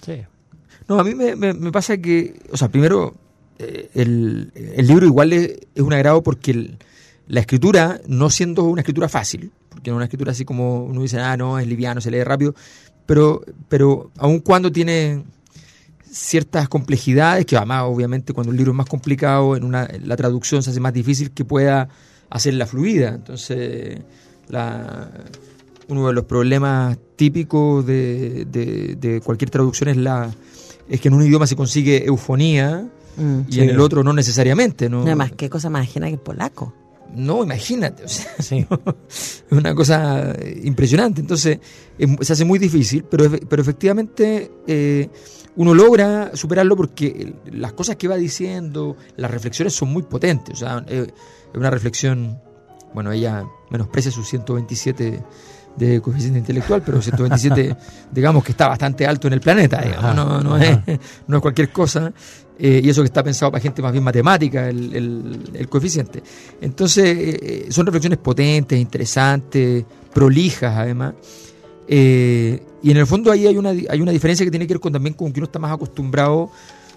[0.88, 3.14] No, a mí me, me, pasa que, o sea, primero,
[3.58, 6.76] eh, el, el, libro igual es, un agrado porque
[7.28, 11.02] la escritura, no siendo una escritura fácil, porque no es una escritura así como uno
[11.02, 12.54] dice, ah, no, es liviano, se lee rápido,
[13.06, 15.22] pero, pero aun cuando tiene
[16.10, 20.62] ciertas complejidades, que además obviamente cuando el libro es más complicado, en una, la traducción
[20.62, 21.88] se hace más difícil que pueda
[22.30, 23.10] hacerla fluida.
[23.10, 24.00] Entonces,
[24.48, 25.10] la,
[25.88, 30.30] uno de los problemas típicos de, de, cualquier traducción es, la,
[30.88, 33.40] es que en un idioma se consigue eufonía mm.
[33.48, 34.88] y en el otro no necesariamente.
[34.88, 35.02] ¿no?
[35.02, 36.74] Además, qué cosa más ajena que el polaco.
[37.14, 38.04] No, imagínate,
[38.38, 38.66] es
[39.50, 40.32] una cosa
[40.62, 41.20] impresionante.
[41.20, 41.58] Entonces,
[42.20, 45.08] se hace muy difícil, pero, pero efectivamente eh,
[45.60, 50.54] uno logra superarlo porque las cosas que va diciendo, las reflexiones son muy potentes.
[50.54, 51.06] O sea, eh,
[51.52, 52.40] es una reflexión,
[52.94, 55.22] bueno, ella menosprecia sus 127
[55.76, 57.76] de coeficiente intelectual, pero 127,
[58.10, 59.84] digamos que está bastante alto en el planeta,
[60.14, 60.78] no, no, es,
[61.26, 62.10] no, es, cualquier cosa,
[62.58, 66.22] eh, y eso que está pensado para gente más bien matemática, el, el, coeficiente.
[66.62, 69.84] Entonces, eh, son reflexiones potentes, interesantes,
[70.14, 71.12] prolijas además,
[71.92, 74.80] eh, y en el fondo ahí hay una, hay una diferencia que tiene que ver
[74.80, 76.48] con, también con que uno está más acostumbrado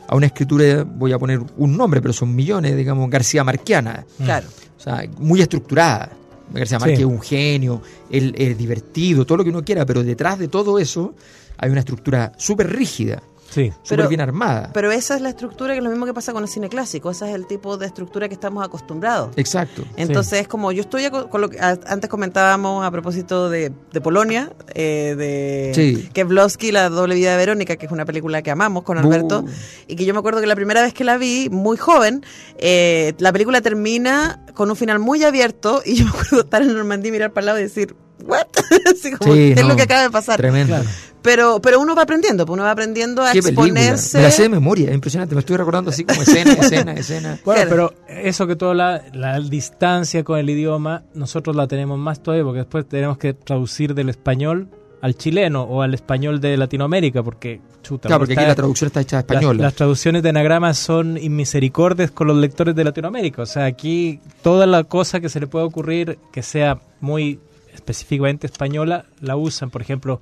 [0.07, 4.05] a una escritura, voy a poner un nombre, pero son millones, digamos, García Marquiana.
[4.19, 4.23] Mm.
[4.23, 4.47] Claro.
[4.77, 6.11] O sea, muy estructurada.
[6.53, 7.81] García Márquez es un genio,
[8.11, 11.15] él es divertido, todo lo que uno quiera, pero detrás de todo eso
[11.57, 13.23] hay una estructura súper rígida.
[13.53, 13.71] Sí.
[13.83, 14.71] Súper bien armada.
[14.73, 17.11] Pero esa es la estructura que es lo mismo que pasa con el cine clásico.
[17.11, 19.29] Ese es el tipo de estructura que estamos acostumbrados.
[19.35, 19.83] Exacto.
[19.95, 25.13] Entonces, es como yo estoy con lo que antes comentábamos a propósito de, Polonia, eh,
[25.15, 26.09] de sí.
[26.13, 29.45] Kevlowski, La doble vida de Verónica, que es una película que amamos con Alberto.
[29.87, 32.25] Y que yo me acuerdo que la primera vez que la vi, muy joven,
[32.57, 35.83] eh, la película termina con un final muy abierto.
[35.85, 38.47] Y yo me acuerdo estar en Normandía y mirar para el lado y decir, ¿what?
[38.91, 40.37] Así como, ¿qué es lo que acaba de pasar?
[40.37, 40.77] Tremendo.
[41.23, 44.17] Pero, pero uno va aprendiendo, pues uno va aprendiendo a exponerse.
[44.17, 45.33] Me la sé de memoria, es impresionante.
[45.33, 47.39] Me estoy recordando así como escena, escena, escena.
[47.45, 52.21] Bueno, pero eso que toda la, la, distancia con el idioma, nosotros la tenemos más
[52.21, 54.67] todavía, porque después tenemos que traducir del español
[55.01, 58.07] al chileno o al español de Latinoamérica, porque chuta.
[58.09, 59.53] Claro, porque aquí la traducción está hecha española.
[59.53, 63.43] Las, las, traducciones de anagramas son inmisericordes con los lectores de Latinoamérica.
[63.43, 67.39] O sea, aquí toda la cosa que se le puede ocurrir que sea muy
[67.73, 70.21] específicamente española, la usan, por ejemplo,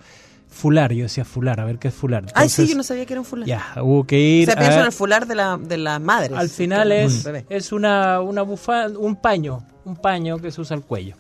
[0.52, 2.26] fular, yo decía fular, a ver qué es fular.
[2.36, 3.47] Ay, sí, yo no sabía que era un fular.
[3.47, 4.49] Ya, hubo que ir.
[4.49, 6.36] O sea, pienso en el fular de la, de la madre.
[6.36, 10.84] Al final es, es una, una bufanda, un paño, un paño que se usa al
[10.84, 11.16] cuello.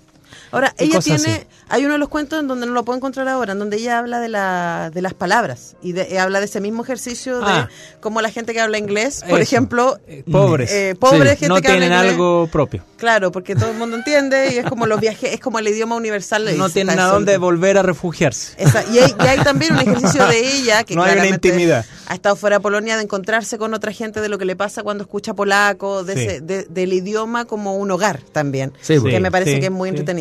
[0.51, 3.53] Ahora, ella tiene, hay uno de los cuentos en donde no lo puedo encontrar ahora,
[3.53, 6.83] en donde ella habla de, la, de las palabras y de, habla de ese mismo
[6.83, 7.69] ejercicio de ah.
[7.99, 11.61] cómo la gente que habla inglés, por ejemplo, eh, pobres, eh, pobres gente no que
[11.61, 12.83] tienen algo propio.
[12.97, 15.95] Claro, porque todo el mundo entiende y es como los viajes, es como el idioma
[15.95, 16.45] universal.
[16.55, 18.55] No tienen a dónde volver a refugiarse.
[18.93, 21.85] y, hay, también un ejercicio de ella que no hay una intimidad.
[22.05, 24.83] ha estado fuera de Polonia de encontrarse con otra gente de lo que le pasa
[24.83, 29.71] cuando escucha polaco, de del idioma como un hogar también, que me parece que es
[29.71, 30.20] muy entretenido.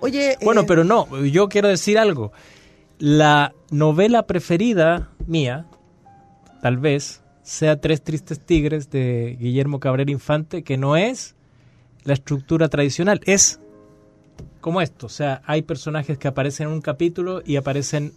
[0.00, 2.32] Oye, bueno, eh, pero no, yo quiero decir algo.
[2.98, 5.66] La novela preferida mía,
[6.62, 11.34] tal vez, sea Tres Tristes Tigres de Guillermo Cabrera Infante, que no es
[12.04, 13.60] la estructura tradicional, es
[14.60, 18.12] como esto, o sea, hay personajes que aparecen en un capítulo y aparecen,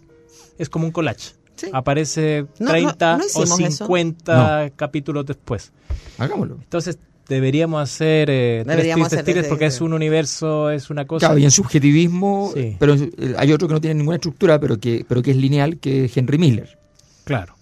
[0.58, 1.34] es como un collage.
[1.72, 5.72] Aparece 30 o 50 capítulos después.
[6.18, 6.58] Hagámoslo.
[6.60, 6.98] Entonces,
[7.28, 11.26] deberíamos hacer eh, deberíamos tres hacer porque es un universo, es una cosa.
[11.26, 15.04] Claro, y en subjetivismo, pero eh, hay otro que no tiene ninguna estructura, pero que,
[15.08, 16.78] pero que es lineal, que es Henry Miller.
[17.24, 17.54] Claro,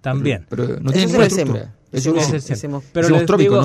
[0.00, 0.46] también.
[0.48, 1.74] Pero, no tiene ninguna estructura.
[1.92, 3.62] Eso hicimos, pero hicimos trópico,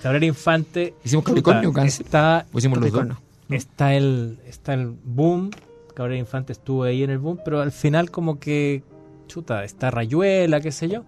[0.00, 3.06] Cabrera Infante hicimos Capricornio, está, hicimos los dos.
[3.50, 5.50] Está el, está el boom,
[5.94, 8.82] Cabrera Infante estuvo ahí en el boom, pero al final como que,
[9.26, 11.04] chuta, está Rayuela, qué sé yo,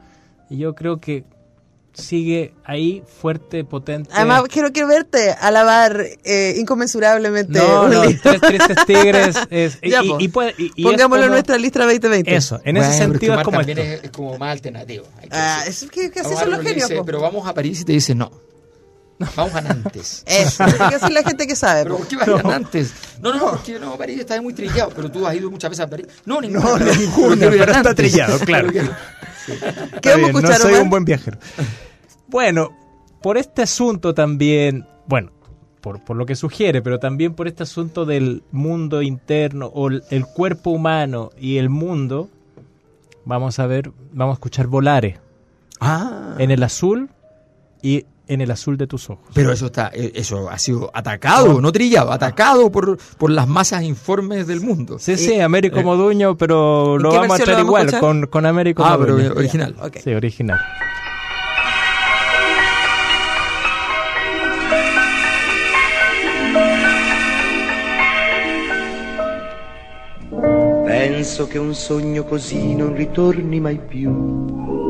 [0.50, 1.24] y yo creo que
[1.92, 4.10] sigue ahí fuerte, potente.
[4.12, 7.58] Además, quiero que verte alabar eh, inconmensurablemente.
[7.58, 12.34] No, no, Tres Tristes Tigres es, y, Pongámoslo en nuestra lista 2020.
[12.34, 13.80] Eso, en ese sentido es como esto.
[13.80, 15.06] Es, como más alternativo.
[15.30, 16.90] Ah, es que, que así son los genios.
[17.04, 18.30] pero vamos a París y te dice no.
[19.36, 20.22] Vamos a Nantes.
[20.26, 21.82] Eso, que es la gente que sabe.
[21.82, 22.92] ¿Pero por qué vas a Nantes?
[23.20, 25.90] No, no, porque no, París está muy trillado, pero tú has ido muchas veces a
[25.90, 26.06] París.
[26.24, 26.78] No, ninguno.
[26.78, 28.70] No, pero está trillado, claro.
[30.02, 31.38] ¿Qué vamos a escuchar, No soy un buen viajero.
[32.28, 32.70] Bueno,
[33.22, 35.32] por este asunto también, bueno,
[35.80, 40.26] por, por, lo que sugiere, pero también por este asunto del mundo interno o el,
[40.26, 42.28] cuerpo humano y el mundo,
[43.24, 45.18] vamos a ver, vamos a escuchar Volare.
[45.80, 46.36] Ah.
[46.38, 47.10] En el azul
[47.82, 49.28] y en el azul de tus ojos.
[49.34, 53.82] Pero eso está, eh, eso ha sido atacado, no trillado, atacado por, por las masas
[53.82, 55.00] informes del mundo.
[55.00, 58.96] Sí, sí, Américo eh, Moduño, pero lo vamos a echar igual, con, con Américo ah,
[58.98, 59.74] pero original.
[60.02, 60.60] Sí, original.
[70.86, 74.89] Penso che un sogno così non ritorni mai più.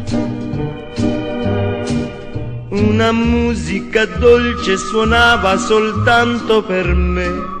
[2.71, 7.60] Una musica dolce suonava soltanto per me.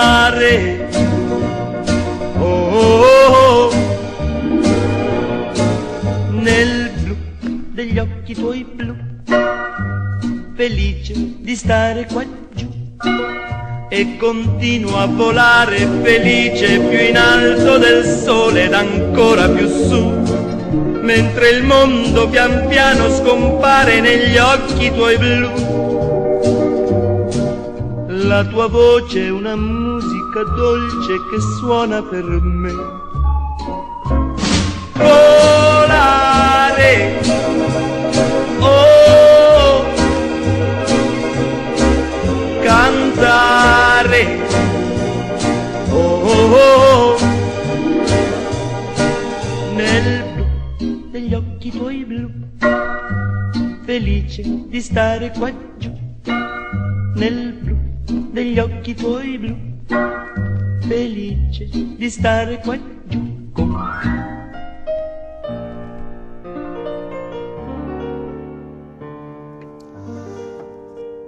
[0.00, 0.88] Cantare.
[2.38, 3.70] Oh,
[6.30, 7.16] nel blu
[7.72, 8.94] degli occhi tuoi blu,
[10.54, 12.24] felice di stare qua
[12.54, 12.68] giù
[13.90, 20.00] e continuo a volare felice più in alto del sole ed ancora più su,
[21.02, 25.78] mentre il mondo pian piano scompare negli occhi tuoi blu.
[28.06, 29.56] La tua voce è una
[30.30, 32.72] musica dolce che suona per me.
[34.94, 36.92] Volare,
[38.60, 39.84] oh,
[42.62, 44.38] cantare.
[45.90, 47.18] Oh, oh, oh,
[49.74, 52.30] Nel blu degli occhi tuoi blu,
[53.84, 55.90] felice di stare qua giù.
[57.16, 57.76] Nel blu
[58.30, 59.69] degli occhi tuoi blu,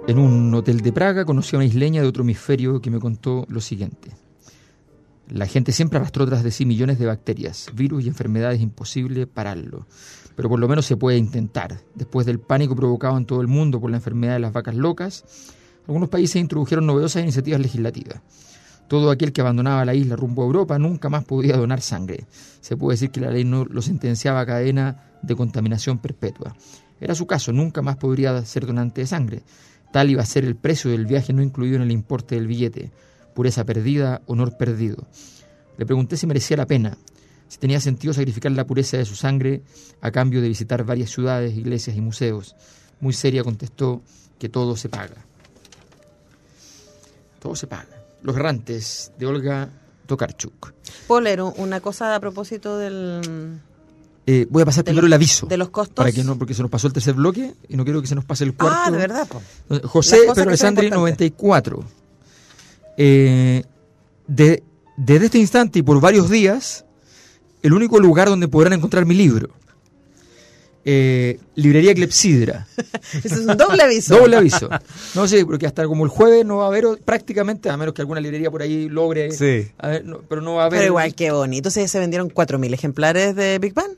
[0.07, 3.45] en un hotel de Praga conocí a una isleña de otro hemisferio que me contó
[3.49, 4.11] lo siguiente.
[5.29, 9.87] La gente siempre arrastró tras de sí millones de bacterias, virus y enfermedades imposible pararlo.
[10.35, 11.79] Pero por lo menos se puede intentar.
[11.95, 15.23] Después del pánico provocado en todo el mundo por la enfermedad de las vacas locas,
[15.87, 18.21] algunos países introdujeron novedosas iniciativas legislativas.
[18.93, 22.27] Todo aquel que abandonaba la isla rumbo a Europa nunca más podía donar sangre.
[22.61, 26.55] Se puede decir que la ley no lo sentenciaba a cadena de contaminación perpetua.
[27.01, 29.41] Era su caso, nunca más podría ser donante de sangre.
[29.91, 32.91] Tal iba a ser el precio del viaje no incluido en el importe del billete.
[33.33, 35.07] Pureza perdida, honor perdido.
[35.79, 36.95] Le pregunté si merecía la pena,
[37.47, 39.63] si tenía sentido sacrificar la pureza de su sangre
[40.01, 42.55] a cambio de visitar varias ciudades, iglesias y museos.
[42.99, 44.03] Muy seria contestó
[44.37, 45.25] que todo se paga.
[47.39, 48.02] Todo se paga.
[48.23, 49.69] Los errantes de Olga
[50.05, 50.73] Tokarczuk.
[51.07, 53.59] ¿Puedo leer una cosa a propósito del...
[54.25, 55.47] Eh, voy a pasar primero el aviso.
[55.47, 55.95] De los costos.
[55.95, 58.15] Para que no, porque se nos pasó el tercer bloque y no quiero que se
[58.15, 58.79] nos pase el cuarto.
[58.85, 59.27] Ah, de verdad.
[59.83, 61.83] José Pedro Alessandri, 94.
[62.95, 63.63] Eh,
[64.27, 64.63] de,
[64.95, 66.85] desde este instante y por varios días,
[67.61, 69.49] el único lugar donde podrán encontrar mi libro.
[70.85, 72.67] Eh, librería Clepsidra.
[73.23, 74.17] Eso es un doble aviso.
[74.17, 74.69] doble aviso.
[75.15, 78.01] No sé, porque hasta como el jueves no va a haber prácticamente, a menos que
[78.01, 79.31] alguna librería por ahí logre.
[79.31, 79.71] Sí.
[80.27, 80.79] pero no va a haber.
[80.79, 81.69] Pero igual, qué bonito.
[81.69, 83.91] Entonces se vendieron 4.000 ejemplares de Big Bang.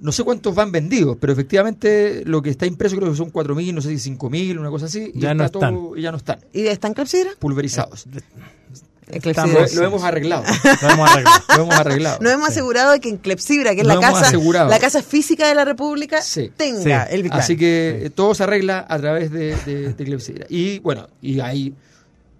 [0.00, 3.74] No sé cuántos van vendidos, pero efectivamente lo que está impreso creo que son 4.000,
[3.74, 5.10] no sé si 5.000, una cosa así.
[5.14, 5.76] Ya, no están.
[5.96, 6.38] y ya no están.
[6.52, 7.30] ¿Y están Clepsidra?
[7.38, 8.06] Pulverizados.
[9.74, 10.44] Lo, hemos arreglado.
[10.82, 11.40] Lo hemos arreglado.
[11.56, 12.18] lo hemos arreglado.
[12.20, 14.32] Nos hemos asegurado de que en Clepsidra, que es la casa,
[14.68, 16.20] la casa física de la República,
[16.56, 20.46] tenga el Big Así que todo se arregla a través de, de, Clepsidra.
[20.48, 21.74] Y bueno, y hay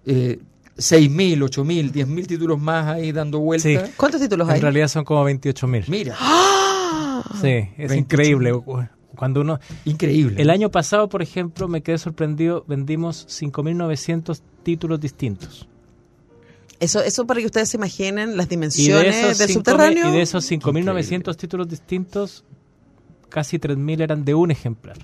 [0.05, 0.39] eh,
[0.77, 3.91] 6.000, 8.000, 10.000 títulos más ahí dando vueltas.
[3.97, 4.55] ¿Cuántos títulos hay?
[4.55, 5.85] En realidad son como 28.000.
[5.87, 6.15] Mira.
[6.19, 7.23] ¡Ah!
[7.41, 8.53] Sí, es increíble.
[9.15, 9.59] Cuando uno...
[9.83, 10.41] Increíble.
[10.41, 15.67] El año pasado, por ejemplo, me quedé sorprendido, vendimos 5.900 títulos distintos.
[16.79, 20.09] Eso, eso para que ustedes se imaginen las dimensiones del subterráneo.
[20.09, 22.45] Y de esos 5.900 títulos distintos,
[23.27, 24.97] casi 3.000 eran de un ejemplar.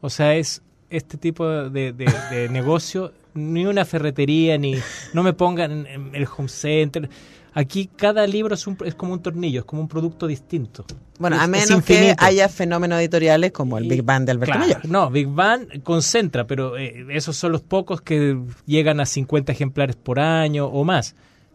[0.00, 4.76] O sea, es este tipo de, de, negocio, ni una ferretería, ni
[5.12, 7.10] no me pongan en el home center.
[7.52, 10.84] Aquí cada libro es, un, es como un tornillo, es como un producto distinto.
[11.18, 14.88] Bueno, a menos que haya fenómenos editoriales como el Big Bang de Alberto Mayor.
[14.88, 19.96] No, Big Bang concentra, pero eh, esos son los pocos que llegan a 50 ejemplares
[19.96, 21.14] por año o más.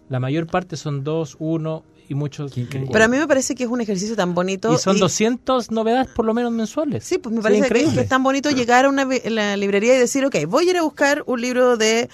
[0.09, 2.53] La mayor parte son dos, uno y muchos.
[2.53, 4.73] Pero a mí me parece que es un ejercicio tan bonito.
[4.73, 7.03] Y son 200 novedades por lo menos mensuales.
[7.03, 10.25] Sí, pues me parece que es tan bonito llegar a una la librería y decir,
[10.25, 12.09] ok, voy a ir a buscar un libro de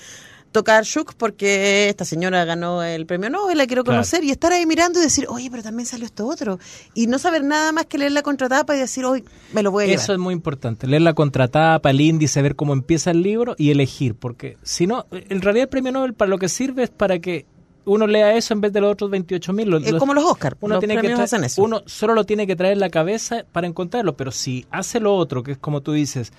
[0.52, 4.66] tocar Shuk porque esta señora ganó el premio Nobel, la quiero conocer y estar ahí
[4.66, 6.60] mirando y decir, oye, pero también salió esto otro.
[6.94, 9.24] Y no saber nada más que leer la contratapa y decir, hoy
[9.54, 10.04] me lo voy a llevar.
[10.04, 13.72] Eso es muy importante, leer la contratapa, el índice, ver cómo empieza el libro y
[13.72, 17.20] elegir, porque si no, en realidad el premio Nobel para lo que sirve es para
[17.20, 17.46] que
[17.86, 19.74] uno lea eso en vez de los otros 28 mil.
[19.74, 20.56] Es como los Oscars.
[20.62, 21.16] Uno, tiene que
[21.58, 25.16] uno solo lo tiene que traer en la cabeza para encontrarlo, pero si hace lo
[25.16, 26.32] otro, que es como tú dices,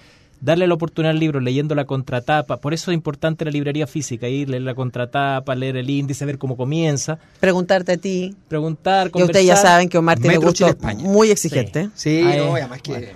[0.43, 2.59] darle la oportunidad al libro leyendo la contratapa.
[2.59, 6.37] Por eso es importante la librería física, ir, leer la contratapa, leer el índice, ver
[6.37, 7.19] cómo comienza.
[7.41, 8.37] Preguntarte a ti.
[8.49, 9.21] Preguntar, conversar.
[9.21, 10.67] Y ustedes ya saben que Omar tiene gusto
[10.99, 11.89] muy exigente.
[11.95, 13.15] Sí, no, además que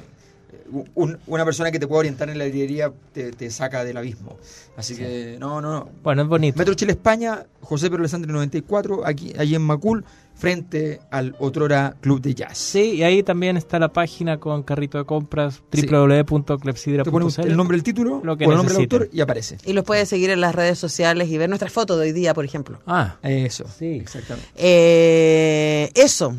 [0.95, 4.37] una persona que te pueda orientar en la librería te, saca del abismo.
[4.77, 5.89] Así que, no, no, no.
[6.03, 6.59] Bueno, es bonito.
[6.59, 10.05] Metro Chile España, José Pedro Alessandri 94, aquí, allí en Macul
[10.37, 12.59] frente al otrora Club de Jazz.
[12.59, 17.35] Sí, y ahí también está la página con carrito de compras www.clepsidra.cl.
[17.35, 19.59] Te el nombre del título, lo que el nombre del autor y aparece.
[19.65, 22.35] Y los puedes seguir en las redes sociales y ver nuestras fotos de hoy día,
[22.35, 22.79] por ejemplo.
[22.87, 23.65] Ah, eso.
[23.79, 24.49] Sí, exactamente.
[24.57, 26.37] Eh, eso.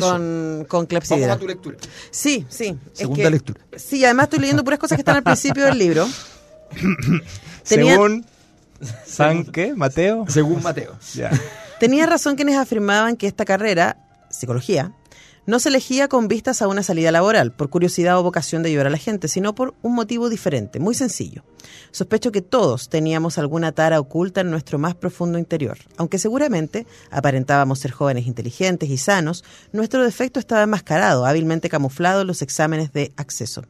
[0.00, 1.20] Con, con Clepsidra.
[1.20, 1.76] Vamos a tu lectura.
[2.10, 2.78] Sí, sí.
[2.94, 3.60] Segunda lectura.
[3.76, 6.06] Sí, además estoy leyendo puras cosas que están al principio del libro.
[7.62, 8.24] Según
[9.06, 10.24] San qué, Mateo.
[10.28, 10.96] Según Mateo.
[11.14, 11.30] Ya.
[11.82, 13.96] Tenía razón quienes afirmaban que esta carrera,
[14.30, 14.92] psicología,
[15.46, 18.86] no se elegía con vistas a una salida laboral, por curiosidad o vocación de ayudar
[18.86, 21.42] a la gente, sino por un motivo diferente, muy sencillo.
[21.90, 25.76] Sospecho que todos teníamos alguna tara oculta en nuestro más profundo interior.
[25.96, 32.28] Aunque seguramente aparentábamos ser jóvenes inteligentes y sanos, nuestro defecto estaba enmascarado, hábilmente camuflado en
[32.28, 33.64] los exámenes de acceso.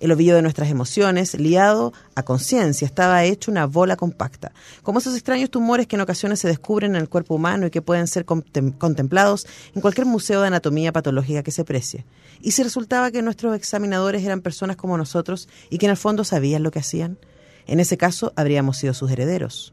[0.00, 4.52] El ovillo de nuestras emociones, liado a conciencia, estaba hecho una bola compacta,
[4.82, 7.82] como esos extraños tumores que en ocasiones se descubren en el cuerpo humano y que
[7.82, 12.04] pueden ser contemplados en cualquier museo de anatomía patológica que se precie.
[12.40, 16.24] Y si resultaba que nuestros examinadores eran personas como nosotros y que en el fondo
[16.24, 17.18] sabían lo que hacían,
[17.66, 19.72] en ese caso habríamos sido sus herederos.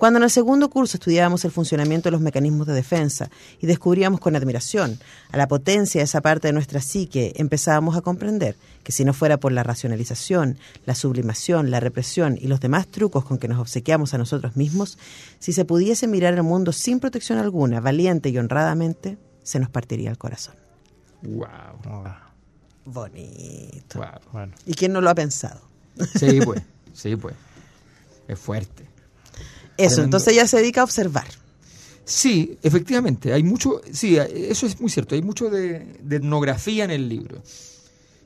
[0.00, 3.28] Cuando en el segundo curso estudiábamos el funcionamiento de los mecanismos de defensa
[3.60, 4.98] y descubríamos con admiración
[5.30, 9.12] a la potencia de esa parte de nuestra psique, empezábamos a comprender que si no
[9.12, 13.58] fuera por la racionalización, la sublimación, la represión y los demás trucos con que nos
[13.58, 14.96] obsequiamos a nosotros mismos,
[15.38, 20.08] si se pudiese mirar el mundo sin protección alguna, valiente y honradamente, se nos partiría
[20.08, 20.54] el corazón.
[21.20, 22.06] Wow.
[22.86, 24.02] Bonito.
[24.64, 25.60] ¿Y quién no lo ha pensado?
[26.18, 26.62] Sí, pues.
[26.94, 27.34] Sí, pues.
[28.28, 28.89] Es fuerte.
[29.80, 31.26] Eso, entonces ella se dedica a observar.
[32.04, 35.76] Sí, efectivamente, hay mucho, sí, eso es muy cierto, hay mucho de,
[36.10, 37.40] etnografía en el libro,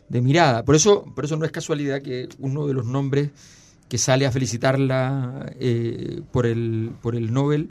[0.08, 0.64] de mirada.
[0.64, 3.30] Por eso, por eso no es casualidad que uno de los nombres
[3.88, 7.70] que sale a felicitarla eh, por, el, por el Nobel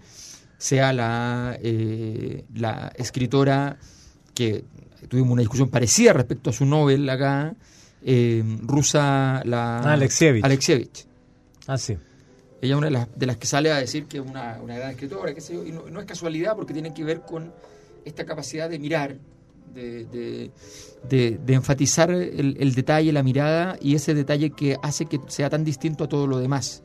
[0.57, 3.77] sea la, eh, la escritora
[4.35, 4.63] que
[5.09, 7.55] tuvimos una discusión parecida respecto a su Nobel acá,
[8.03, 10.43] eh, rusa, la Alexievich.
[10.43, 11.05] Alexievich.
[11.67, 11.97] Ah, sí.
[12.63, 14.77] Ella es una de las, de las que sale a decir que es una, una
[14.77, 17.51] gran escritora, qué sé yo, y no, es casualidad porque tiene que ver con
[18.05, 19.17] esta capacidad de mirar,
[19.73, 20.49] de,
[21.09, 25.65] de, enfatizar el, el, detalle, la mirada y ese detalle que hace que sea tan
[25.65, 26.83] distinto a todo lo demás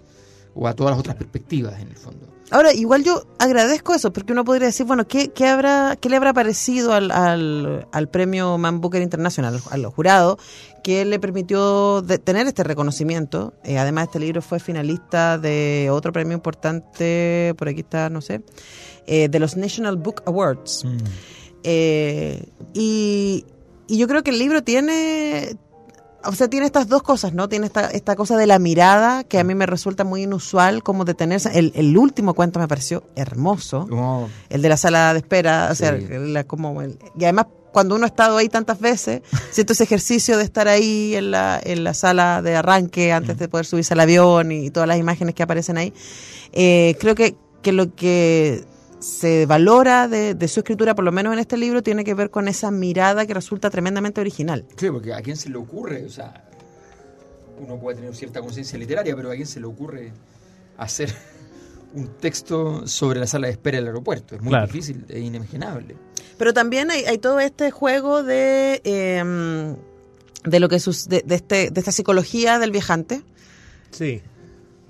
[0.52, 2.26] o a todas las otras perspectivas en el fondo.
[2.50, 6.16] Ahora, igual yo agradezco eso, porque uno podría decir, bueno, ¿qué, qué habrá, qué le
[6.16, 10.38] habrá parecido al, al, premio Man Booker International, al, jurado,
[10.88, 13.52] que le permitió tener este reconocimiento?
[13.62, 18.40] Eh, además, este libro fue finalista de otro premio importante, por aquí está, no sé,
[19.06, 20.86] eh, de los National Book Awards.
[20.86, 20.96] Mm.
[21.62, 23.44] Eh, y,
[23.86, 25.58] y yo creo que el libro tiene,
[26.24, 27.50] o sea, tiene estas dos cosas, ¿no?
[27.50, 31.04] Tiene esta, esta cosa de la mirada que a mí me resulta muy inusual, como
[31.04, 31.50] detenerse.
[31.58, 33.86] El, el último cuento me pareció hermoso.
[33.92, 34.26] Oh.
[34.48, 35.98] El de la sala de espera, o sea,
[36.46, 40.68] como y además cuando uno ha estado ahí tantas veces, siento ese ejercicio de estar
[40.68, 43.38] ahí en la, en la sala de arranque antes mm.
[43.38, 45.92] de poder subirse al avión y, todas las imágenes que aparecen ahí.
[46.52, 48.64] Eh, creo que, que lo que
[49.00, 52.48] se valora de, su escritura, por lo menos en este libro, tiene que ver con
[52.48, 54.64] esa mirada que resulta tremendamente original.
[54.76, 56.44] Sí, porque a quién se le ocurre, o sea,
[57.60, 60.12] uno puede tener cierta conciencia literaria, pero a quién se le ocurre
[60.76, 61.12] hacer
[61.94, 64.34] un texto sobre la sala de espera del aeropuerto.
[64.34, 65.96] Es muy difícil, es inimaginable.
[66.38, 69.76] Pero también hay, todo este juego de, em,
[70.44, 73.22] de lo que de, de, este, de esta psicología del viajante.
[73.90, 74.22] Sí.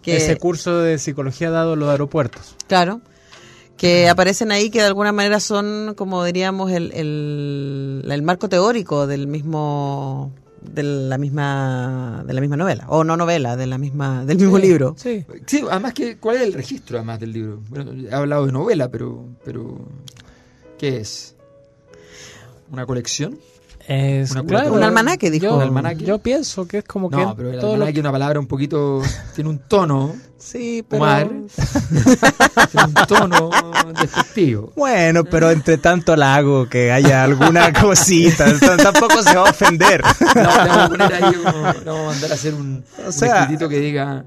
[0.02, 2.54] Que, Ese curso de psicología dado en los aeropuertos.
[2.68, 3.00] Claro
[3.78, 9.26] que aparecen ahí que de alguna manera son, como diríamos, el, el, marco teórico del
[9.26, 14.38] mismo de la misma de la misma novela o no novela de la misma del
[14.38, 15.24] mismo libro sí.
[15.46, 18.90] sí además que cuál es el registro además del libro bueno he hablado de novela
[18.90, 19.78] pero pero
[20.76, 21.36] qué es
[22.70, 23.38] una colección
[23.88, 25.58] es un almanaque, dijo.
[25.58, 27.16] Yo, yo pienso que es como que.
[27.16, 29.00] No, pero el almanaque es una palabra un poquito.
[29.34, 30.14] tiene un tono.
[30.36, 31.06] Sí, pero.
[32.70, 33.50] tiene un tono
[33.98, 34.72] despectivo.
[34.76, 38.46] Bueno, pero entre tanto la hago que haya alguna cosita.
[38.76, 40.02] tampoco se va a ofender.
[40.02, 41.34] No, vamos a poner ahí.
[41.42, 44.26] Vamos a mandar a hacer un, o sea, que diga.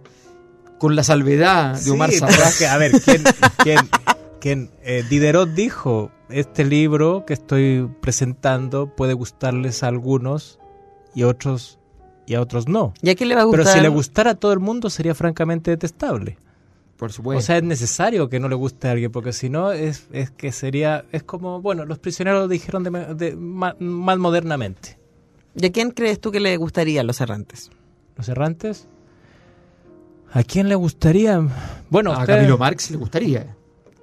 [0.79, 3.23] Con la salvedad de Omar sí, A ver, ¿quién,
[3.57, 3.89] quién,
[4.39, 10.59] quién eh, Diderot dijo este libro que estoy presentando puede gustarles a algunos
[11.13, 11.79] y otros
[12.25, 12.93] y a otros no.
[13.01, 13.65] ¿Y a quién le va a gustar?
[13.65, 16.37] Pero si le gustara a todo el mundo sería francamente detestable.
[16.97, 17.39] Por supuesto.
[17.39, 20.29] O sea, es necesario que no le guste a alguien, porque si no, es, es
[20.29, 21.03] que sería.
[21.11, 24.99] Es como, bueno, los prisioneros dijeron de, más, modernamente.
[25.55, 27.71] ¿Y a quién crees tú que le gustaría Los Errantes?
[28.15, 28.87] ¿Los Errantes?
[30.31, 31.41] ¿A quién le gustaría?
[31.89, 33.57] Bueno, a Camilo Marx le gustaría.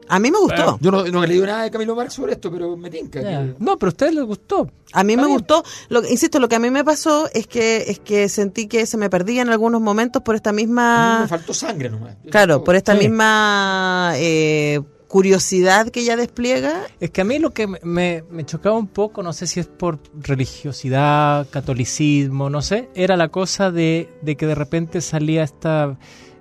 [0.08, 0.78] A mí me gustó.
[0.80, 3.20] yo no, he leído nada de Camilo Marx sobre esto, pero me tinca.
[3.58, 4.70] No, pero a ustedes les gustó.
[4.92, 5.62] A mí me gustó.
[5.88, 8.96] Lo, insisto, lo que a mí me pasó es que es que sentí que se
[8.96, 11.20] me perdía en algunos momentos por esta misma...
[11.22, 12.16] Me faltó sangre nomás.
[12.30, 14.12] Claro, por esta misma...
[14.16, 16.86] Eh, curiosidad que ella despliega.
[17.00, 19.66] Es que a mí lo que me, me, chocaba un poco, no sé si es
[19.66, 25.98] por religiosidad, catolicismo, no sé, era la cosa de, de que de repente salía esta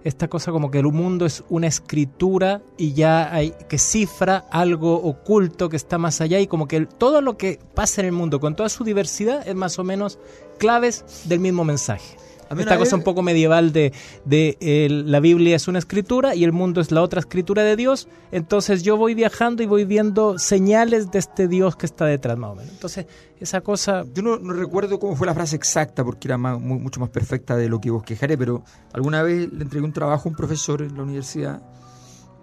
[0.08, 4.96] esta cosa como que el mundo es una escritura y ya hay que cifra algo
[4.96, 8.40] oculto que está más allá y como que todo lo que pasa en el mundo
[8.40, 10.18] con toda su diversidad es más o menos
[10.60, 12.18] claves del mismo mensaje.
[12.58, 13.94] Esta cosa un poco medieval de,
[14.26, 18.08] de la Biblia es una escritura y el mundo es la otra escritura de Dios.
[18.32, 22.52] Entonces yo voy viajando y voy viendo señales de este Dios que está detrás, más
[22.52, 22.72] o menos.
[22.72, 23.06] Entonces,
[23.40, 24.04] esa cosa.
[24.14, 27.80] Yo no, recuerdo cómo fue la frase exacta porque era mucho más perfecta de lo
[27.80, 31.04] que vos quejaré, pero alguna vez le entregué un trabajo a un profesor en la
[31.04, 31.62] universidad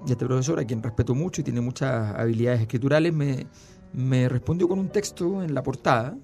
[0.06, 3.46] y este profesor, a quien respeto mucho y tiene muchas habilidades escriturales, me,
[3.94, 6.14] me respondió con un texto en la portada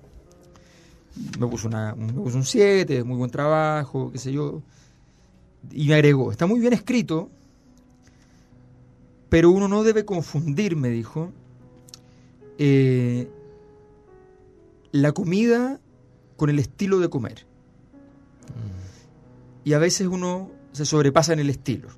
[1.38, 4.62] me puso, una, me puso un 7, muy buen trabajo, qué sé yo.
[5.70, 7.28] Y me agregó, está muy bien escrito,
[9.28, 11.32] Pero uno no debe confundir, me dijo,
[12.58, 13.28] eh,
[14.92, 15.80] la comida
[16.36, 17.46] con el estilo de comer.
[18.48, 19.68] Mm.
[19.68, 21.88] Y a veces uno se sobrepasa en el estilo.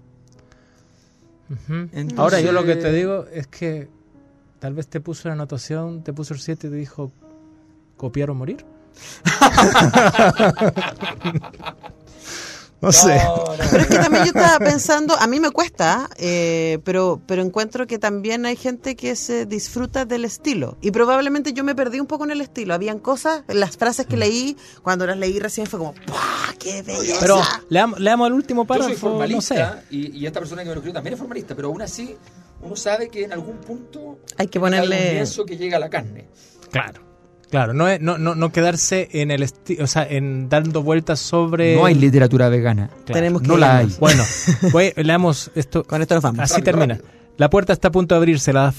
[2.16, 3.88] Ahora yo lo que te digo es que
[4.58, 7.12] tal vez te puso la anotación, te puso el 7 y te dijo
[7.96, 8.64] copiar o morir.
[12.82, 13.16] No, sé.
[13.70, 17.86] Pero es que también yo estaba pensando, a mí me cuesta, eh, pero, pero encuentro
[17.86, 20.76] que también hay gente que se disfruta del estilo.
[20.80, 22.74] Y probablemente yo me perdí un poco en el estilo.
[22.74, 24.18] Habían cosas, las frases que mm.
[24.18, 26.54] leí, cuando las leí recién fue como, ¡pah!
[26.58, 27.18] ¡Qué belleza!
[27.20, 28.88] Pero leamos, leamos el último párrafo.
[28.88, 31.68] Yo soy formalista y, y, esta persona que me lo escribió también es formalista, pero
[31.68, 32.16] aún así
[32.62, 35.20] uno sabe que en algún punto hay que ponerle.
[35.20, 36.26] eso que llega a la carne.
[36.72, 37.11] Claro.
[37.52, 39.46] Claro, no, no, no, no quedarse en el
[39.78, 41.76] o sea, en dando vueltas sobre.
[41.76, 42.88] No hay literatura vegana.
[43.04, 43.94] Tenemos que no la hay.
[44.00, 44.24] Bueno,
[44.96, 45.84] leamos esto.
[45.84, 46.40] Con esto nos vamos.
[46.40, 46.98] Así termina.
[47.42, 48.52] La puerta está a punto de abrirse.
[48.52, 48.76] Las,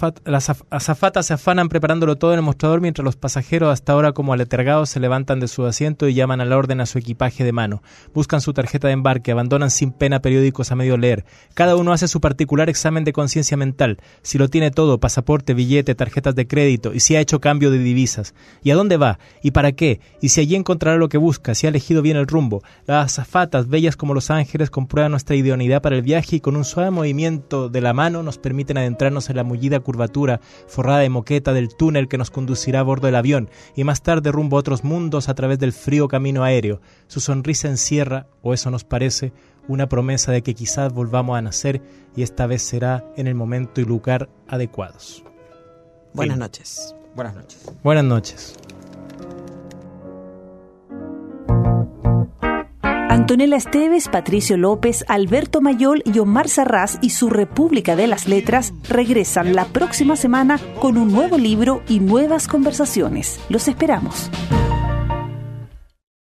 [0.70, 4.90] azafatas se afanan preparándolo todo en el mostrador mientras los pasajeros, hasta ahora como aletergados,
[4.90, 7.84] se levantan de su asiento y llaman al orden a su equipaje de mano.
[8.14, 11.26] Buscan su tarjeta de embarque, abandonan sin pena periódicos a medio leer.
[11.56, 13.98] Cada uno hace su particular examen de conciencia mental.
[14.22, 17.80] Si lo tiene todo, pasaporte, billete, tarjetas de crédito, y si ha hecho cambio de
[17.80, 18.34] divisas.
[18.64, 19.20] ¿Y a dónde va?
[19.42, 20.00] ¿Y para qué?
[20.22, 21.54] ¿Y si allí encontrará lo que busca?
[21.54, 22.64] ¿Si ha elegido bien el rumbo?
[22.86, 26.64] Las azafatas, bellas como los ángeles, comprueban nuestra idoneidad para el viaje y con un
[26.64, 31.54] suave movimiento de la mano nos permiten adentrarnos en la mullida curvatura forrada de moqueta
[31.54, 34.84] del túnel que nos conducirá a bordo del avión y más tarde rumbo a otros
[34.84, 36.82] mundos a través del frío camino aéreo.
[37.08, 39.34] Su sonrisa encierra, o eso nos parece,
[39.68, 41.82] una promesa de que quizás volvamos a nacer
[42.16, 45.24] y esta vez será en el momento y lugar adecuados.
[46.14, 46.96] Buenas noches.
[47.16, 47.72] Buenas noches.
[47.84, 48.56] Buenas noches.
[53.10, 58.74] Antonella Esteves, Patricio López, Alberto Mayol y Omar Sarraz y su República de las Letras
[58.90, 63.40] regresan la próxima semana con un nuevo libro y nuevas conversaciones.
[63.50, 64.32] Los esperamos.